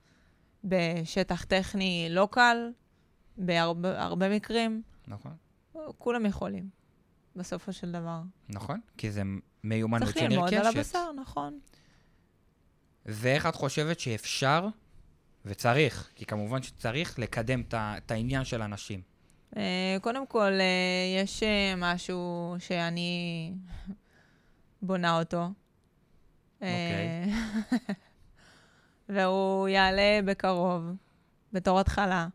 בשטח 0.64 1.44
טכני 1.44 2.08
לא 2.10 2.28
קל, 2.32 2.58
בהרבה 3.38 4.04
הרבה 4.04 4.30
מקרים, 4.36 4.82
נכון, 5.08 5.32
כולם 5.98 6.26
יכולים, 6.26 6.70
בסופו 7.36 7.74
של 7.74 7.92
דבר. 7.92 8.22
נכון, 8.50 8.80
כי 8.98 9.12
זה 9.12 9.22
מיומנות 9.64 10.10
צריך 10.10 10.18
ללמוד 10.18 10.54
על 10.54 10.60
שנרכשת. 10.64 10.78
הבשר, 10.78 11.12
נכון. 11.22 11.60
ואיך 13.06 13.46
את 13.46 13.56
חושבת 13.56 14.00
שאפשר, 14.00 14.68
וצריך, 15.48 16.12
כי 16.16 16.26
כמובן 16.26 16.62
שצריך, 16.62 17.20
לקדם 17.20 17.64
את 17.72 18.12
העניין 18.12 18.46
של 18.46 18.62
הנשים? 18.62 19.02
אה, 19.58 19.98
קודם 20.02 20.28
כל, 20.28 20.52
אה, 20.52 21.22
יש 21.24 21.44
אה, 21.44 21.74
משהו 21.78 22.56
שאני 22.60 23.54
בונה 24.82 25.20
אותו. 25.20 25.48
אה, 26.62 27.26
והוא 29.10 29.68
יעלה 29.68 30.20
בקרוב, 30.26 30.84
בתור 31.54 31.80
התחלה. 31.80 32.28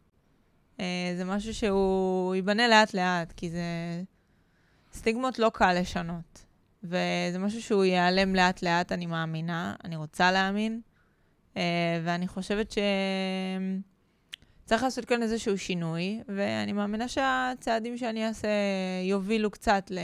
זה 1.17 1.25
משהו 1.25 1.55
שהוא 1.55 2.35
ייבנה 2.35 2.69
לאט-לאט, 2.69 3.33
כי 3.33 3.51
זה 3.51 3.63
סטיגמות 4.93 5.39
לא 5.39 5.51
קל 5.55 5.81
לשנות. 5.81 6.45
וזה 6.85 7.39
משהו 7.39 7.63
שהוא 7.63 7.85
ייעלם 7.85 8.35
לאט-לאט, 8.35 8.93
אני 8.93 9.07
מאמינה, 9.07 9.75
אני 9.85 9.97
רוצה 9.97 10.33
להאמין. 10.33 10.81
אה, 11.57 12.01
ואני 12.05 12.29
חושבת 12.29 12.71
ש... 12.71 12.79
צריך 14.65 14.83
לעשות 14.83 15.05
כאן 15.05 15.23
איזשהו 15.23 15.59
שינוי, 15.59 16.23
ואני 16.29 16.73
מאמינה 16.73 17.09
שהצעדים 17.09 17.99
שאני 17.99 18.27
אעשה 18.27 18.49
יובילו 19.05 19.51
קצת 19.51 19.91
ל... 19.91 19.99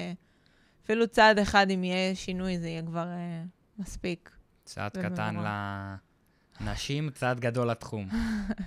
אפילו 0.84 1.08
צעד 1.08 1.38
אחד, 1.38 1.70
אם 1.70 1.84
יהיה 1.84 2.14
שינוי, 2.14 2.58
זה 2.58 2.68
יהיה 2.68 2.82
כבר 2.82 3.08
אה, 3.08 3.42
מספיק. 3.78 4.30
צעד 4.64 4.92
קטן. 4.96 5.37
לנשים, 6.61 7.11
צעד 7.11 7.40
גדול 7.40 7.70
לתחום. 7.70 8.08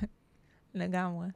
לגמרי. 0.74 1.28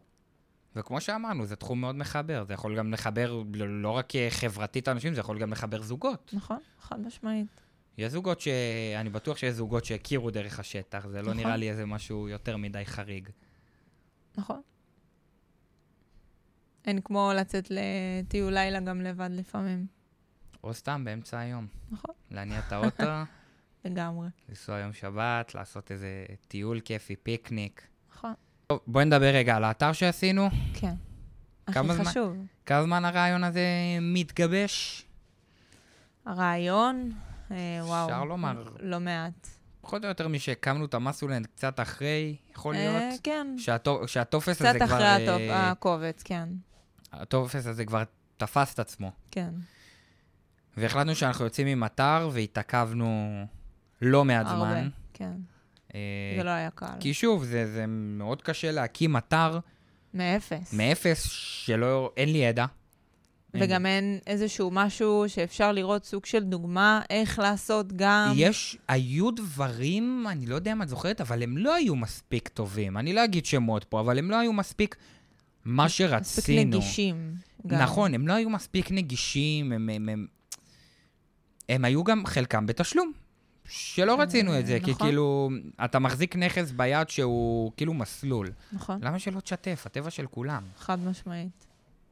וכמו 0.75 1.01
שאמרנו, 1.01 1.45
זה 1.45 1.55
תחום 1.55 1.81
מאוד 1.81 1.95
מחבר. 1.95 2.43
זה 2.47 2.53
יכול 2.53 2.77
גם 2.77 2.93
לחבר 2.93 3.43
לא 3.53 3.81
לא 3.81 3.89
רק 3.89 4.15
אה, 4.15 4.27
חברתית 4.29 4.88
אנשים, 4.88 5.13
זה 5.13 5.19
יכול 5.19 5.39
גם 5.39 5.51
לחבר 5.51 5.81
זוגות. 5.81 6.34
נכון, 6.34 6.60
חד 6.79 6.99
משמעית. 6.99 7.64
יש 7.97 8.12
זוגות 8.12 8.41
ש... 8.41 8.47
אני 8.99 9.10
בטוח 9.10 9.38
שיש 9.38 9.53
זוגות 9.53 9.86
שהכירו 9.86 10.31
דרך 10.31 10.60
השטח, 10.60 11.08
זה 11.08 11.21
לא 11.21 11.21
נכון. 11.21 11.38
נראה 11.38 11.55
לי 11.55 11.69
איזה 11.69 11.86
משהו 11.86 12.29
יותר 12.29 12.58
מדי 12.58 12.86
חריג. 12.86 13.29
נכון. 14.38 14.62
אין 16.86 17.01
כמו 17.01 17.31
לצאת 17.36 17.67
לטיול 17.69 18.53
לילה 18.53 18.79
גם 18.79 19.01
לבד 19.01 19.29
לפעמים. 19.31 19.86
או 20.63 20.73
סתם 20.73 21.03
באמצע 21.05 21.39
היום. 21.39 21.67
נכון, 21.91 22.15
להניע 22.31 22.60
את 22.60 22.71
האוטו, 22.71 23.03
לגמרי. 23.86 24.27
לנסוע 24.49 24.79
יום 24.79 24.93
שבת, 24.93 25.55
לעשות 25.55 25.91
איזה 25.91 26.25
טיול 26.47 26.79
כיפי, 26.79 27.15
פיקניק. 27.15 27.88
נכון, 28.13 28.34
טוב, 28.67 28.79
בואי 28.88 29.05
נדבר 29.05 29.31
רגע 29.34 29.55
על 29.55 29.63
האתר 29.63 29.93
שעשינו. 29.93 30.49
כן. 30.73 30.93
הכי 31.67 31.79
זמן? 31.84 32.03
חשוב. 32.03 32.38
כמה 32.65 32.84
זמן 32.84 33.05
הרעיון 33.05 33.43
הזה 33.43 33.62
מתגבש? 34.01 35.05
הרעיון, 36.25 37.12
וואו. 37.51 38.05
אפשר 38.10 38.23
לומר. 38.23 38.63
לא 38.79 38.99
מעט. 38.99 39.47
פחות 39.81 40.03
או 40.03 40.10
יותר 40.10 40.27
משהקמנו 40.27 40.86
את 40.86 40.93
המסולנד 40.93 41.45
קצת 41.47 41.79
אחרי, 41.79 42.36
יכול 42.51 42.75
אה, 42.75 42.79
להיות? 42.99 43.19
כן. 43.23 43.47
שהטו- 43.58 44.08
שהטופס 44.08 44.55
קצת 44.55 44.65
הזה 44.75 44.79
כבר... 44.79 44.95
אחרי 44.95 45.08
הטופ- 45.27 45.51
אה, 45.51 45.71
הקובץ, 45.71 46.23
כן. 46.23 46.49
הטופס 47.13 47.65
הזה 47.67 47.86
כבר 47.86 48.03
תפס 48.38 48.73
את 48.73 48.79
עצמו. 48.79 49.12
כן. 49.31 49.49
והחלטנו 50.77 51.15
שאנחנו 51.15 51.45
יוצאים 51.45 51.67
עם 51.67 51.84
אתר 51.84 52.29
והתעכבנו 52.34 53.45
לא 54.01 54.25
מעט 54.25 54.45
הרבה, 54.47 54.55
זמן. 54.71 54.89
כן. 55.13 55.34
אה, 55.95 55.99
זה 56.38 56.43
לא 56.43 56.49
היה 56.49 56.69
קל. 56.71 56.86
כי 56.99 57.13
שוב, 57.13 57.43
זה, 57.43 57.71
זה 57.73 57.86
מאוד 57.88 58.41
קשה 58.41 58.71
להקים 58.71 59.17
אתר 59.17 59.60
מאפס. 60.13 60.73
מאפס 60.73 61.23
שלא, 61.29 62.12
אין 62.17 62.31
לי 62.31 62.38
ידע. 62.38 62.65
וגם 63.62 63.86
אין 63.86 64.20
איזשהו 64.28 64.72
משהו 64.72 65.24
שאפשר 65.28 65.72
לראות 65.72 66.06
סוג 66.06 66.26
של 66.26 66.44
דוגמה 66.44 67.02
איך 67.10 67.39
לעשות 67.39 67.94
גם... 67.94 68.34
יש, 68.36 68.78
היו 68.88 69.32
דברים, 69.32 70.26
אני 70.30 70.46
לא 70.46 70.56
יודע 70.56 70.72
אם 70.72 70.82
את 70.82 70.89
זוכרת, 70.89 71.22
אבל 71.22 71.44
הם 71.44 71.58
לא 71.58 71.76
היו 71.76 71.96
מספיק 71.96 72.48
טובים. 72.48 72.98
אני 72.98 73.13
לא 73.13 73.24
אגיד 73.24 73.46
שמות 73.46 73.84
פה, 73.84 74.00
אבל 74.00 74.20
הם 74.20 74.32
לא 74.32 74.36
היו 74.36 74.54
מספיק 74.54 74.96
מה 75.65 75.86
מספיק 75.86 76.08
שרצינו. 76.08 76.78
נגישים. 76.78 77.34
גם. 77.68 77.82
נכון, 77.82 78.13
הם 78.13 78.28
לא 78.28 78.34
היו 78.34 78.50
מספיק 78.50 78.91
נגישים, 78.91 79.72
הם, 79.72 79.89
הם, 79.89 80.10
הם, 80.10 80.28
הם 81.70 81.86
היו 81.86 82.04
גם 82.04 82.26
חלקם 82.26 82.65
בתשלום. 82.65 83.12
שלא 83.68 84.22
רצינו 84.22 84.60
את 84.60 84.65
זה, 84.65 84.80
כי 84.84 84.91
נכון. 84.91 85.08
כאילו, 85.08 85.50
אתה 85.86 86.00
מחזיק 86.00 86.36
נכס 86.36 86.72
ביד 86.72 87.10
שהוא 87.10 87.72
כאילו 87.78 87.94
מסלול. 87.94 88.50
נכון, 88.72 89.04
למה 89.04 89.20
שלא 89.20 89.39
תשתף? 89.39 89.84
הטבע 89.86 90.10
של 90.10 90.28
כולם. 90.28 90.63
חד 90.78 91.00
משמעית. 91.00 91.64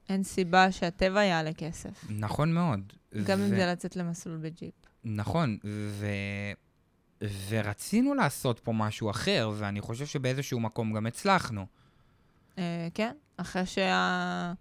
אין 0.09 0.23
סיבה 0.23 0.71
שהטבע 0.71 1.23
יעלה 1.23 1.53
כסף. 1.53 2.05
נכון 2.09 2.53
מאוד. 2.53 2.93
גם 3.23 3.39
אם 3.39 3.45
ו- 3.51 3.55
זה 3.55 3.65
לצאת 3.65 3.95
למסלול 3.95 4.37
בג'יפ. 4.37 4.73
נכון, 5.03 5.57
ו... 5.65 6.05
ורצינו 7.49 8.13
לעשות 8.13 8.59
פה 8.59 8.71
משהו 8.73 9.09
אחר, 9.09 9.51
ואני 9.57 9.81
חושב 9.81 10.05
שבאיזשהו 10.05 10.59
מקום 10.59 10.93
גם 10.93 11.05
הצלחנו. 11.05 11.65
אה, 12.57 12.87
כן, 12.93 13.15
אחרי 13.37 13.65
שה... 13.65 14.53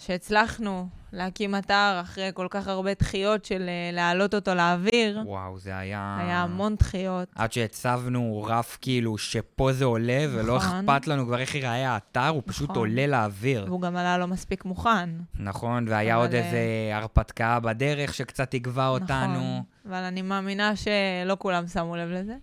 שהצלחנו 0.00 0.88
להקים 1.12 1.54
אתר 1.54 1.98
אחרי 2.02 2.30
כל 2.34 2.46
כך 2.50 2.68
הרבה 2.68 2.90
דחיות 2.94 3.44
של 3.44 3.68
אה, 3.68 3.90
להעלות 3.92 4.34
אותו 4.34 4.54
לאוויר, 4.54 5.22
וואו, 5.26 5.58
זה 5.58 5.76
היה... 5.78 6.16
היה 6.20 6.42
המון 6.42 6.76
דחיות. 6.76 7.28
עד 7.34 7.52
שהצבנו 7.52 8.44
רף 8.46 8.78
כאילו 8.80 9.18
שפה 9.18 9.72
זה 9.72 9.84
עולה, 9.84 10.26
ולא 10.30 10.56
נכון. 10.56 10.88
אכפת 10.88 11.06
לנו 11.06 11.26
כבר 11.26 11.38
איך 11.38 11.54
ייראה 11.54 11.90
האתר, 11.94 12.28
הוא 12.28 12.42
פשוט 12.46 12.70
נכון. 12.70 12.76
עולה 12.76 13.06
לאוויר. 13.06 13.64
והוא 13.68 13.80
גם 13.80 13.96
עלה 13.96 14.18
לא 14.18 14.26
מספיק 14.26 14.64
מוכן. 14.64 15.10
נכון, 15.34 15.88
והיה 15.88 16.14
אבל, 16.14 16.22
עוד 16.22 16.34
אה, 16.34 16.44
איזה 16.44 16.60
הרפתקה 16.92 17.60
בדרך 17.60 18.14
שקצת 18.14 18.54
עגבה 18.54 18.88
אותנו. 18.88 19.32
נכון. 19.32 19.62
אבל 19.88 20.02
אני 20.02 20.22
מאמינה 20.22 20.72
שלא 20.76 21.36
כולם 21.38 21.66
שמו 21.66 21.96
לב 21.96 22.08
לזה. 22.08 22.34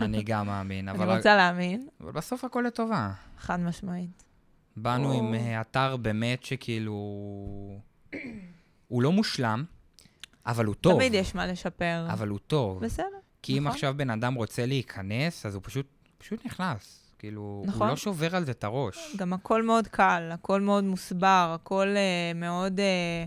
אני 0.00 0.22
גם 0.22 0.46
מאמין, 0.46 0.88
אני 0.88 0.98
אבל 0.98 1.16
רוצה 1.16 1.36
להאמין, 1.36 1.86
אבל 2.00 2.12
בסוף 2.12 2.44
הכל 2.44 2.64
לטובה. 2.66 3.10
חד 3.38 3.60
משמעית. 3.60 4.31
באנו 4.76 5.12
או. 5.12 5.18
עם 5.18 5.34
אה, 5.34 5.60
אתר 5.60 5.96
באמת 5.96 6.44
שכאילו... 6.44 6.94
הוא 8.88 9.02
לא 9.02 9.12
מושלם, 9.12 9.64
אבל 10.46 10.64
הוא 10.64 10.74
טוב. 10.74 10.94
תמיד 10.94 11.14
יש 11.14 11.34
מה 11.34 11.46
לשפר. 11.46 12.06
אבל 12.12 12.28
הוא 12.28 12.38
טוב. 12.46 12.84
בסדר, 12.84 13.06
כי 13.42 13.58
אם 13.58 13.62
נכון. 13.62 13.72
עכשיו 13.72 13.94
בן 13.96 14.10
אדם 14.10 14.34
רוצה 14.34 14.66
להיכנס, 14.66 15.46
אז 15.46 15.54
הוא 15.54 15.62
פשוט, 15.64 15.86
פשוט 16.18 16.46
נכנס. 16.46 17.02
כאילו, 17.18 17.62
נכון. 17.66 17.82
הוא 17.82 17.88
לא 17.88 17.96
שובר 17.96 18.36
על 18.36 18.44
זה 18.44 18.50
את 18.50 18.64
הראש. 18.64 19.16
גם 19.16 19.32
הכל 19.32 19.62
מאוד 19.62 19.88
קל, 19.88 20.30
הכל 20.32 20.60
מאוד 20.60 20.84
מוסבר, 20.84 21.56
הכל 21.60 21.86
uh, 21.94 22.38
מאוד 22.38 22.80
אה, 22.80 23.24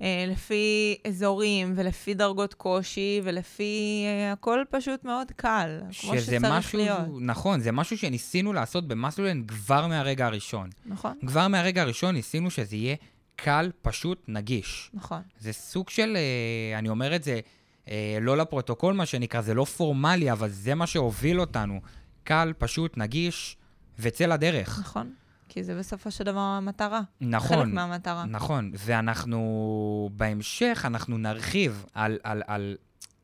לפי 0.00 0.96
אזורים 1.06 1.72
ולפי 1.76 2.14
דרגות 2.14 2.54
קושי 2.54 3.20
ולפי... 3.24 4.04
אה, 4.06 4.32
הכל 4.32 4.62
פשוט 4.70 5.04
מאוד 5.04 5.32
קל, 5.36 5.80
כמו 6.00 6.20
שצריך 6.20 6.44
משהו, 6.44 6.78
להיות. 6.78 7.00
נכון, 7.20 7.60
זה 7.60 7.72
משהו 7.72 7.98
שניסינו 7.98 8.52
לעשות 8.52 8.88
במסלולן 8.88 9.44
כבר 9.44 9.86
מהרגע 9.86 10.26
הראשון. 10.26 10.70
נכון, 10.86 11.12
כבר 11.26 11.48
מהרגע 11.48 11.82
הראשון 11.82 12.14
ניסינו 12.14 12.50
שזה 12.50 12.76
יהיה 12.76 12.96
קל, 13.36 13.70
פשוט, 13.82 14.24
נגיש. 14.28 14.90
נכון. 14.94 15.22
זה 15.38 15.52
סוג 15.52 15.90
של, 15.90 16.16
אה, 16.16 16.78
אני 16.78 16.88
אומר 16.88 17.16
את 17.16 17.24
זה 17.24 17.40
אה, 17.88 18.18
לא 18.20 18.36
לפרוטוקול, 18.36 18.94
מה 18.94 19.06
שנקרא, 19.06 19.40
זה 19.40 19.54
לא 19.54 19.64
פורמלי, 19.64 20.32
אבל 20.32 20.48
זה 20.48 20.74
מה 20.74 20.86
שהוביל 20.86 21.40
אותנו. 21.40 21.80
קל, 22.24 22.52
פשוט, 22.58 22.96
נגיש, 22.96 23.56
וצא 23.98 24.26
לדרך. 24.26 24.78
נכון, 24.80 25.12
כי 25.58 25.64
זה 25.64 25.78
בסופו 25.78 26.10
של 26.10 26.24
דבר 26.24 26.40
המטרה. 26.40 27.00
נכון. 27.20 27.56
חלק 27.56 27.74
מהמטרה. 27.74 28.24
נכון, 28.24 28.72
ואנחנו, 28.74 30.10
בהמשך, 30.12 30.82
אנחנו 30.84 31.18
נרחיב 31.18 31.84
על, 31.94 32.18
על, 32.22 32.42
על, 32.46 32.76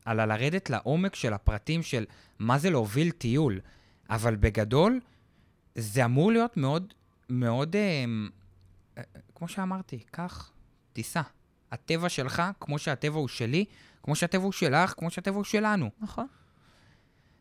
על, 0.05 0.19
על 0.19 0.29
לרדת 0.29 0.69
לעומק 0.69 1.15
של 1.15 1.33
הפרטים 1.33 1.83
של 1.83 2.05
מה 2.39 2.57
זה 2.57 2.69
להוביל 2.69 3.11
טיול. 3.11 3.59
אבל 4.09 4.35
בגדול, 4.35 4.99
זה 5.75 6.05
אמור 6.05 6.31
להיות 6.31 6.57
מאוד, 6.57 6.93
מאוד, 7.29 7.75
אה, 7.75 8.05
אה, 8.97 9.03
כמו 9.35 9.47
שאמרתי, 9.47 9.99
קח, 10.11 10.51
תיסע. 10.93 11.21
הטבע 11.71 12.09
שלך, 12.09 12.43
כמו 12.59 12.79
שהטבע 12.79 13.17
הוא 13.17 13.27
שלי, 13.27 13.65
כמו 14.03 14.15
שהטבע 14.15 14.43
הוא 14.43 14.51
שלך, 14.51 14.93
כמו 14.97 15.09
שהטבע 15.09 15.35
הוא 15.35 15.43
שלנו. 15.43 15.89
נכון. 15.99 16.27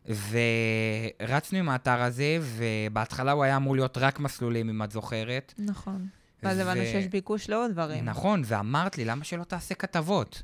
ורצנו 0.07 1.59
עם 1.59 1.69
האתר 1.69 2.03
הזה, 2.03 2.39
ובהתחלה 2.43 3.33
הוא 3.33 3.45
היה 3.45 3.57
אמור 3.57 3.75
להיות 3.75 3.99
רק 3.99 4.21
מסלולים, 4.21 4.69
אם 4.69 4.83
את 4.83 4.93
זוכרת. 4.93 5.55
נכון. 5.59 6.07
ואז 6.43 6.59
הבנו 6.59 6.83
שיש 6.83 7.07
ביקוש 7.07 7.51
לעוד 7.51 7.71
דברים. 7.71 8.05
נכון, 8.05 8.43
ואמרת 8.45 8.99
לי, 8.99 9.05
למה 9.05 9.25
שלא 9.25 9.45
תעשה 9.45 9.75
כתבות? 9.75 10.43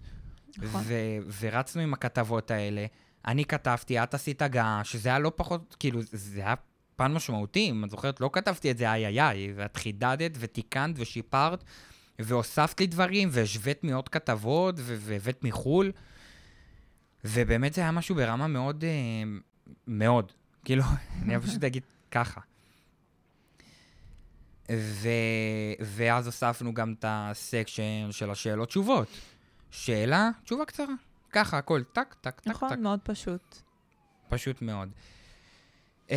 נכון. 0.59 0.83
ורצנו 1.41 1.83
עם 1.83 1.95
הכתבות 1.95 2.51
האלה. 2.51 2.87
אני 3.27 3.45
כתבתי, 3.45 4.03
את 4.03 4.15
עשית 4.15 4.43
הגעה, 4.43 4.81
שזה 4.85 5.09
היה 5.09 5.19
לא 5.19 5.33
פחות, 5.37 5.77
כאילו, 5.79 6.01
זה 6.03 6.41
היה 6.41 6.55
פן 6.97 7.13
משמעותי. 7.13 7.71
אם 7.71 7.85
את 7.85 7.91
זוכרת, 7.91 8.21
לא 8.21 8.31
כתבתי 8.33 8.71
את 8.71 8.79
זה 8.79 8.93
איי 8.93 9.07
איי 9.07 9.21
איי, 9.21 9.53
ואת 9.57 9.77
חידדת 9.77 10.31
ותיקנת 10.39 10.95
ושיפרת, 10.99 11.65
והוספת 12.19 12.81
לי 12.81 12.87
דברים, 12.87 13.29
והשווית 13.33 13.85
מעוד 13.85 14.09
כתבות, 14.09 14.75
והבאת 14.79 15.45
מחו"ל. 15.45 15.93
ובאמת 17.25 17.75
זה 17.75 17.81
היה 17.81 17.91
משהו 17.91 18.15
ברמה 18.15 18.47
מאוד, 18.47 18.85
אה, 18.85 18.91
מאוד. 19.87 20.33
כאילו, 20.65 20.83
אני 21.23 21.41
פשוט 21.41 21.65
אגיד 21.65 21.83
ככה. 22.11 22.41
ו... 24.73 25.09
ואז 25.81 26.27
הוספנו 26.27 26.75
גם 26.75 26.95
את 26.99 27.05
ה 27.09 27.22
section 27.22 28.13
של 28.13 28.31
השאלות-תשובות. 28.31 29.09
שאלה, 29.71 30.31
תשובה 30.45 30.65
קצרה. 30.65 30.95
ככה, 31.33 31.59
הכל 31.59 31.83
טק, 31.83 32.15
טק, 32.15 32.15
טק, 32.21 32.41
טק. 32.41 32.49
נכון, 32.49 32.83
מאוד 32.83 33.01
פשוט. 33.03 33.57
פשוט 34.29 34.63
מאוד. 34.63 34.89
אה, 36.09 36.13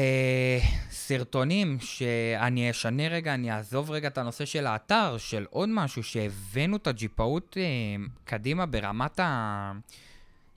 סרטונים 0.92 1.80
שאני 1.80 2.72
אשנה 2.72 3.08
רגע, 3.08 3.34
אני 3.34 3.52
אעזוב 3.52 3.92
רגע 3.92 4.08
את 4.08 4.18
הנושא 4.18 4.46
של 4.46 4.68
האתר, 4.68 5.18
של 5.18 5.46
עוד 5.50 5.70
משהו, 5.70 6.04
שהבאנו 6.04 6.78
את 6.78 6.88
הג'יפאות 6.88 7.58
אה, 7.58 8.10
קדימה 8.26 8.66
ברמת 8.66 9.20
ה... 9.20 9.72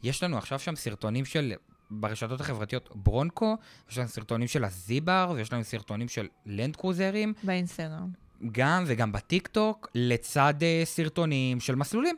יש 0.02 0.22
לנו 0.22 0.38
עכשיו 0.38 0.58
שם 0.58 0.76
סרטונים 0.76 1.24
של, 1.24 1.52
ברשתות 1.90 2.40
החברתיות, 2.40 2.90
ברונקו, 2.94 3.56
יש 3.90 3.98
לנו 3.98 4.08
סרטונים 4.08 4.48
של 4.48 4.64
הזיבר, 4.64 5.32
ויש 5.36 5.52
לנו 5.52 5.64
סרטונים 5.64 6.08
של 6.08 6.28
לנד 6.46 6.76
קרוזרים, 6.76 7.32
באינסטגרם. 7.42 8.08
גם 8.52 8.84
וגם 8.86 9.12
בטיקטוק, 9.12 9.88
לצד 9.94 10.54
uh, 10.58 10.86
סרטונים 10.86 11.60
של 11.60 11.74
מסלולים. 11.74 12.16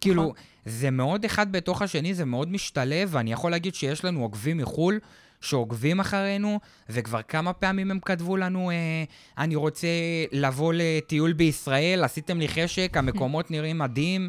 כאילו, 0.00 0.22
נכון. 0.22 0.34
זה 0.64 0.90
מאוד 0.90 1.24
אחד 1.24 1.52
בתוך 1.52 1.82
השני, 1.82 2.14
זה 2.14 2.24
מאוד 2.24 2.50
משתלב, 2.50 3.08
ואני 3.12 3.32
יכול 3.32 3.50
להגיד 3.50 3.74
שיש 3.74 4.04
לנו 4.04 4.22
עוקבים 4.22 4.56
מחו"ל 4.56 4.98
שעוקבים 5.40 6.00
אחרינו, 6.00 6.60
וכבר 6.88 7.22
כמה 7.22 7.52
פעמים 7.52 7.90
הם 7.90 8.00
כתבו 8.00 8.36
לנו, 8.36 8.70
אה, 8.70 9.04
אני 9.38 9.56
רוצה 9.56 9.88
לבוא 10.32 10.72
לטיול 10.76 11.32
בישראל, 11.32 12.04
עשיתם 12.04 12.38
לי 12.38 12.48
חשק, 12.48 12.96
המקומות 12.96 13.50
נראים 13.52 13.78
מדהים. 13.78 14.28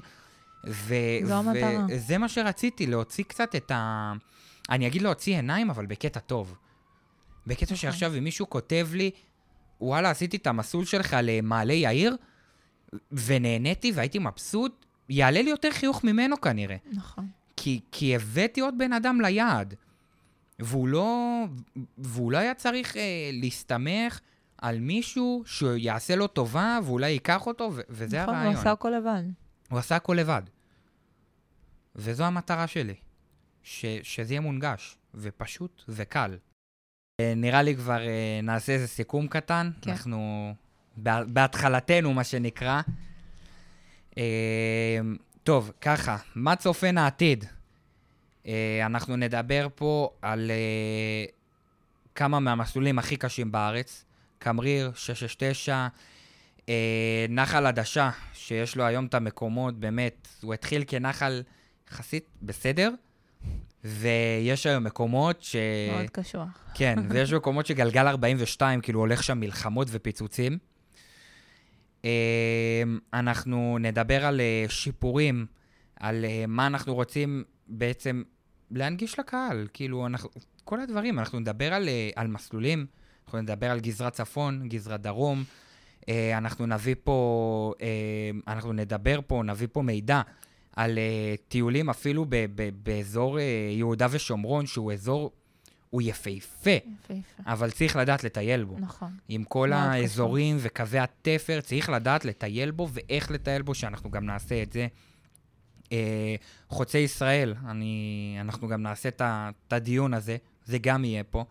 ו- 0.68 0.96
זו 1.24 1.34
המטרה. 1.34 1.86
וזה 1.90 2.18
מה 2.18 2.30
שרציתי, 2.30 2.88
להוציא 2.88 3.24
קצת 3.24 3.56
את 3.56 3.72
ה... 3.72 4.14
אני 4.70 4.88
אגיד 4.88 5.02
להוציא 5.02 5.36
עיניים, 5.36 5.70
אבל 5.70 5.86
בקטע 5.86 6.20
טוב. 6.20 6.58
בקטע 7.48 7.66
נכון. 7.66 7.78
שעכשיו 7.78 8.18
אם 8.18 8.24
מישהו 8.24 8.50
כותב 8.50 8.90
לי, 8.94 9.12
וואלה, 9.82 10.10
עשיתי 10.10 10.38
את 10.38 10.48
המסלול 10.48 10.86
שלך 10.86 11.18
למעלה 11.24 11.74
יאיר, 11.74 12.16
ונהניתי 13.12 13.92
והייתי 13.96 14.20
מבסוט, 14.20 14.86
יעלה 15.10 15.42
לי 15.42 15.50
יותר 15.50 15.72
חיוך 15.72 16.04
ממנו 16.04 16.42
כנראה. 16.42 16.78
נכון. 16.92 17.28
כי, 17.58 17.80
כי 17.92 18.16
הבאתי 18.16 18.62
עוד 18.62 18.78
בן 18.78 18.94
אדם 18.94 19.22
ליעד. 19.22 19.74
והוא 20.60 20.88
לא, 20.88 21.44
והוא 21.98 22.32
לא 22.32 22.38
היה 22.38 22.54
צריך 22.54 22.98
אה, 22.98 23.30
להסתמך 23.34 24.20
על 24.58 24.80
מישהו 24.80 25.44
שיעשה 25.46 26.16
לו 26.16 26.28
טובה 26.28 26.80
ואולי 26.84 27.10
ייקח 27.10 27.48
אותו, 27.48 27.72
ו- 27.74 27.82
וזה 27.90 28.22
נכון, 28.22 28.36
הרעיון. 28.36 28.54
הוא 28.54 28.62
עשה 28.62 28.72
הכל 28.72 28.90
לבד. 28.90 29.24
הוא 29.70 29.80
עשה 29.80 29.96
הכל 29.96 30.14
לבד. 30.14 30.42
וזו 31.96 32.24
המטרה 32.24 32.68
שלי, 32.68 32.96
ש- 33.64 33.86
שזה 34.04 34.34
יהיה 34.34 34.42
מונגש, 34.42 34.98
ופשוט 35.16 35.84
וקל. 35.90 36.38
אה, 37.22 37.34
נראה 37.36 37.62
לי 37.62 37.76
כבר 37.76 38.02
אה, 38.08 38.40
נעשה 38.44 38.74
איזה 38.74 38.88
סיכום 38.88 39.28
קטן. 39.28 39.72
כן. 39.82 39.92
אנחנו 39.92 40.54
בה- 40.98 41.24
בהתחלתנו, 41.28 42.14
מה 42.14 42.24
שנקרא. 42.24 42.82
אה, 44.18 45.00
טוב, 45.44 45.72
ככה, 45.82 46.18
מה 46.36 46.56
צופן 46.56 46.98
העתיד? 46.98 47.46
אנחנו 48.86 49.16
נדבר 49.16 49.68
פה 49.76 50.10
על 50.22 50.52
כמה 52.16 52.40
מהמסלולים 52.40 53.00
הכי 53.00 53.18
קשים 53.18 53.52
בארץ. 53.52 54.06
קמריר, 54.40 54.92
669, 54.96 55.88
אה, 56.70 57.26
נחל 57.30 57.66
עדשה, 57.66 58.10
שיש 58.34 58.76
לו 58.76 58.84
היום 58.84 59.06
את 59.06 59.14
המקומות, 59.14 59.80
באמת, 59.80 60.28
הוא 60.42 60.54
התחיל 60.54 60.84
כנחל 60.88 61.44
יחסית 61.92 62.26
בסדר, 62.42 62.92
ויש 63.84 64.66
היום 64.66 64.84
מקומות 64.84 65.44
ש... 65.44 65.56
מאוד 65.92 66.10
קשוח. 66.10 66.48
כן, 66.74 67.00
ויש 67.10 67.34
מקומות 67.34 67.66
שגלגל 67.66 68.08
42, 68.08 68.82
כאילו 68.82 69.00
הולך 69.00 69.24
שם 69.24 69.40
מלחמות 69.40 69.88
ופיצוצים. 69.92 70.58
אה, 72.06 72.84
אנחנו 73.14 73.78
נדבר 73.80 74.26
על 74.26 74.42
אה, 74.42 74.66
שיפורים, 74.70 75.46
על 76.00 76.26
אה, 76.26 76.46
מה 76.48 76.68
אנחנו 76.68 76.96
רוצים 76.96 77.44
בעצם 77.68 78.24
להנגיש 78.72 79.20
לקהל, 79.20 79.68
כאילו, 79.74 80.08
אנחנו, 80.08 80.30
כל 80.64 80.80
הדברים, 80.80 81.20
אנחנו 81.20 81.40
נדבר 81.40 81.74
על, 81.74 81.90
אה, 81.90 82.10
על 82.16 82.28
מסלולים, 82.28 82.86
אנחנו 83.26 83.42
נדבר 83.42 83.72
על 83.72 83.80
גזרת 83.80 84.14
צפון, 84.14 84.70
גזרת 84.70 85.02
דרום, 85.02 85.44
אנחנו 86.34 86.66
נביא 86.66 86.96
פה, 87.04 87.74
אנחנו 88.48 88.74
נדבר 88.74 89.20
פה, 89.28 89.42
נביא 89.46 89.68
פה 89.72 89.82
מידע 89.82 90.22
על 90.76 90.98
אה, 90.98 91.36
טיולים 91.48 91.90
אפילו 91.90 92.26
ב- 92.30 92.46
ב- 92.56 92.70
באזור 92.84 93.40
אה, 93.40 93.44
יהודה 93.72 94.08
ושומרון, 94.12 94.66
שהוא 94.66 94.94
אזור, 94.94 95.32
הוא 95.90 96.02
יפהפה, 96.02 96.70
יפהפה. 96.70 97.14
אבל 97.46 97.72
צריך 97.72 97.96
לדעת 97.96 98.24
לטייל 98.24 98.64
בו. 98.64 98.76
נכון. 98.80 99.18
עם 99.30 99.44
כל 99.44 99.74
האזורים 99.74 100.58
וקווי 100.60 101.00
התפר, 101.00 101.62
צריך 101.62 101.90
לדעת 101.90 102.26
לטייל 102.26 102.72
בו 102.72 102.88
ואיך 102.94 103.32
לטייל 103.32 103.62
בו, 103.62 103.76
שאנחנו 103.76 104.12
גם 104.12 104.26
נעשה 104.26 104.64
את 104.64 104.72
זה. 104.74 104.88
אה, 105.92 106.36
חוצי 106.70 106.98
ישראל, 106.98 107.56
אני, 107.68 108.38
אנחנו 108.42 108.68
גם 108.68 108.82
נעשה 108.82 109.10
את 109.10 109.74
הדיון 109.74 110.14
הזה, 110.14 110.38
זה 110.66 110.78
גם 110.78 111.06
יהיה 111.06 111.24
פה. 111.24 111.46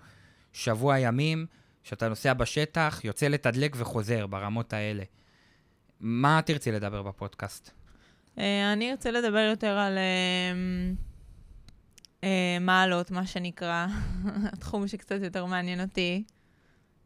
שבוע 0.52 0.98
ימים, 0.98 1.46
שאתה 1.82 2.08
נוסע 2.08 2.34
בשטח, 2.34 3.00
יוצא 3.04 3.26
לתדלק 3.26 3.74
וחוזר 3.78 4.26
ברמות 4.26 4.72
האלה. 4.72 5.02
מה 6.00 6.40
תרצי 6.44 6.72
לדבר 6.72 7.02
בפודקאסט? 7.02 7.70
אה, 8.38 8.72
אני 8.72 8.90
ארצה 8.90 9.10
לדבר 9.10 9.46
יותר 9.50 9.78
על 9.78 9.98
אה, 9.98 10.52
אה, 12.24 12.58
מעלות, 12.60 13.10
מה 13.10 13.26
שנקרא, 13.26 13.86
התחום 14.52 14.88
שקצת 14.88 15.18
יותר 15.22 15.46
מעניין 15.46 15.80
אותי. 15.80 16.24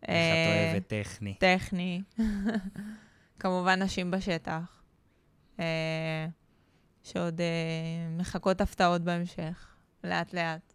איך 0.03 0.11
את 0.11 0.73
אוהבת 0.73 0.87
טכני. 0.87 1.35
טכני. 1.35 2.03
כמובן 3.41 3.83
נשים 3.83 4.11
בשטח, 4.11 4.83
שעוד 7.03 7.41
מחכות 8.19 8.61
הפתעות 8.61 9.03
בהמשך, 9.03 9.77
לאט-לאט. 10.05 10.73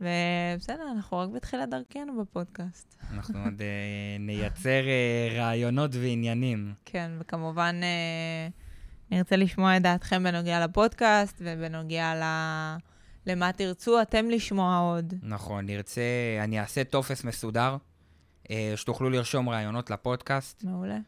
ובסדר, 0.00 0.90
אנחנו 0.96 1.18
רק 1.18 1.28
בתחילת 1.28 1.68
דרכנו 1.68 2.20
בפודקאסט. 2.20 2.96
אנחנו 3.14 3.44
עוד 3.44 3.62
נייצר 4.20 4.82
רעיונות 5.36 5.90
ועניינים. 5.94 6.74
כן, 6.84 7.10
וכמובן 7.18 7.80
אה, 7.82 8.48
נרצה 9.10 9.36
לשמוע 9.36 9.76
את 9.76 9.82
דעתכם 9.82 10.24
בנוגע 10.24 10.66
לפודקאסט 10.66 11.42
ובנוגע 11.44 12.14
ל... 12.14 12.22
למה 13.26 13.52
תרצו 13.52 14.02
אתם 14.02 14.30
לשמוע 14.30 14.78
עוד. 14.78 15.14
נכון, 15.22 15.66
נרצה, 15.66 16.02
אני 16.44 16.60
אעשה 16.60 16.84
טופס 16.84 17.24
מסודר, 17.24 17.76
אה, 18.50 18.72
שתוכלו 18.76 19.10
לרשום 19.10 19.48
רעיונות 19.48 19.90
לפודקאסט. 19.90 20.64
מעולה. 20.64 20.98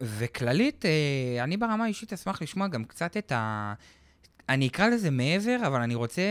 וכללית, 0.00 0.84
אה, 0.84 1.44
אני 1.44 1.56
ברמה 1.56 1.84
האישית 1.84 2.12
אשמח 2.12 2.42
לשמוע 2.42 2.68
גם 2.68 2.84
קצת 2.84 3.16
את 3.16 3.32
ה... 3.32 3.74
אני 4.48 4.68
אקרא 4.68 4.88
לזה 4.88 5.10
מעבר, 5.10 5.56
אבל 5.66 5.80
אני 5.80 5.94
רוצה 5.94 6.22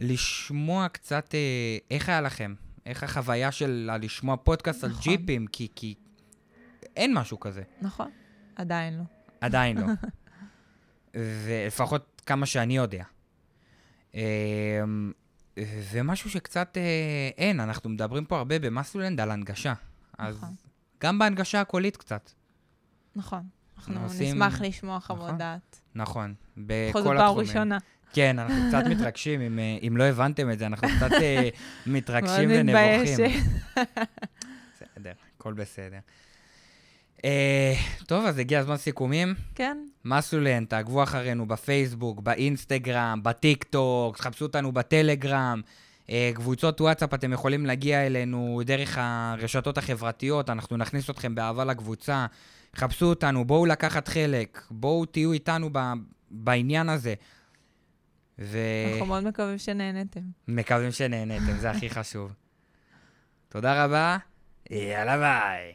לשמוע 0.00 0.88
קצת 0.88 1.34
אה, 1.34 1.78
איך 1.90 2.08
היה 2.08 2.20
לכם, 2.20 2.54
איך 2.86 3.02
החוויה 3.02 3.52
של 3.52 3.90
לשמוע 4.00 4.36
פודקאסט 4.36 4.84
נכון. 4.84 4.90
על 4.90 5.02
ג'יפים, 5.02 5.46
כי, 5.46 5.68
כי 5.74 5.94
אין 6.96 7.14
משהו 7.14 7.40
כזה. 7.40 7.62
נכון, 7.82 8.10
עדיין 8.56 8.98
לא. 8.98 9.13
עדיין 9.44 9.78
לא. 9.78 9.86
ולפחות 11.44 12.22
כמה 12.26 12.46
שאני 12.46 12.76
יודע. 12.76 13.04
ומשהו 15.92 16.30
שקצת 16.30 16.76
אה, 16.76 17.30
אין, 17.36 17.60
אנחנו 17.60 17.90
מדברים 17.90 18.24
פה 18.24 18.38
הרבה 18.38 18.58
במסלולנד 18.58 19.20
על 19.20 19.30
הנגשה. 19.30 19.72
נכון. 20.18 20.26
אז 20.26 20.44
גם 21.00 21.18
בהנגשה 21.18 21.60
הקולית 21.60 21.96
קצת. 21.96 22.30
נכון. 23.16 23.42
אנחנו 23.76 24.02
עושים... 24.02 24.34
נשמח 24.34 24.60
לשמוע 24.60 25.00
חוות 25.00 25.22
נכון? 25.22 25.38
דעת. 25.38 25.80
נכון, 25.94 26.34
בכל 26.56 26.62
התחומים. 26.66 26.90
בכל 26.90 27.02
זאת 27.02 27.16
פעם 27.16 27.36
ראשונה. 27.36 27.78
כן, 28.12 28.38
אנחנו 28.38 28.62
קצת 28.68 28.82
מתרגשים, 28.90 29.40
אם, 29.40 29.58
אה, 29.58 29.78
אם 29.88 29.96
לא 29.96 30.04
הבנתם 30.04 30.50
את 30.50 30.58
זה, 30.58 30.66
אנחנו 30.66 30.88
קצת 30.96 31.12
אה, 31.12 31.48
מתרגשים 31.86 32.50
ונבוכים. 32.52 33.42
בסדר, 34.74 35.12
הכל 35.36 35.52
בסדר. 35.52 35.98
Uh, 37.24 37.26
טוב, 38.06 38.26
אז 38.26 38.38
הגיע 38.38 38.60
הזמן 38.60 38.76
סיכומים. 38.76 39.34
כן. 39.54 39.78
מסולן, 40.04 40.64
תעקבו 40.64 41.02
אחרינו 41.02 41.46
בפייסבוק, 41.46 42.20
באינסטגרם, 42.20 43.20
בטיק 43.22 43.64
טוק, 43.64 44.16
תחפשו 44.16 44.44
אותנו 44.44 44.72
בטלגרם. 44.72 45.60
Uh, 46.06 46.10
קבוצות 46.34 46.80
וואטסאפ, 46.80 47.14
אתם 47.14 47.32
יכולים 47.32 47.66
להגיע 47.66 48.06
אלינו 48.06 48.62
דרך 48.64 48.98
הרשתות 49.00 49.78
החברתיות, 49.78 50.50
אנחנו 50.50 50.76
נכניס 50.76 51.10
אתכם 51.10 51.34
באהבה 51.34 51.64
לקבוצה. 51.64 52.26
חפשו 52.76 53.06
אותנו, 53.06 53.44
בואו 53.44 53.66
לקחת 53.66 54.08
חלק, 54.08 54.62
בואו 54.70 55.04
תהיו 55.04 55.32
איתנו 55.32 55.68
ב, 55.72 55.78
בעניין 56.30 56.88
הזה. 56.88 57.14
ו... 58.38 58.58
אנחנו 58.92 59.06
מאוד 59.06 59.24
מקווים 59.24 59.58
שנהנתם. 59.58 60.20
מקווים 60.48 60.92
שנהנתם, 60.92 61.58
זה 61.58 61.70
הכי 61.70 61.90
חשוב. 61.90 62.32
תודה 63.48 63.84
רבה, 63.84 64.16
יאללה 64.70 65.18
ביי. 65.18 65.74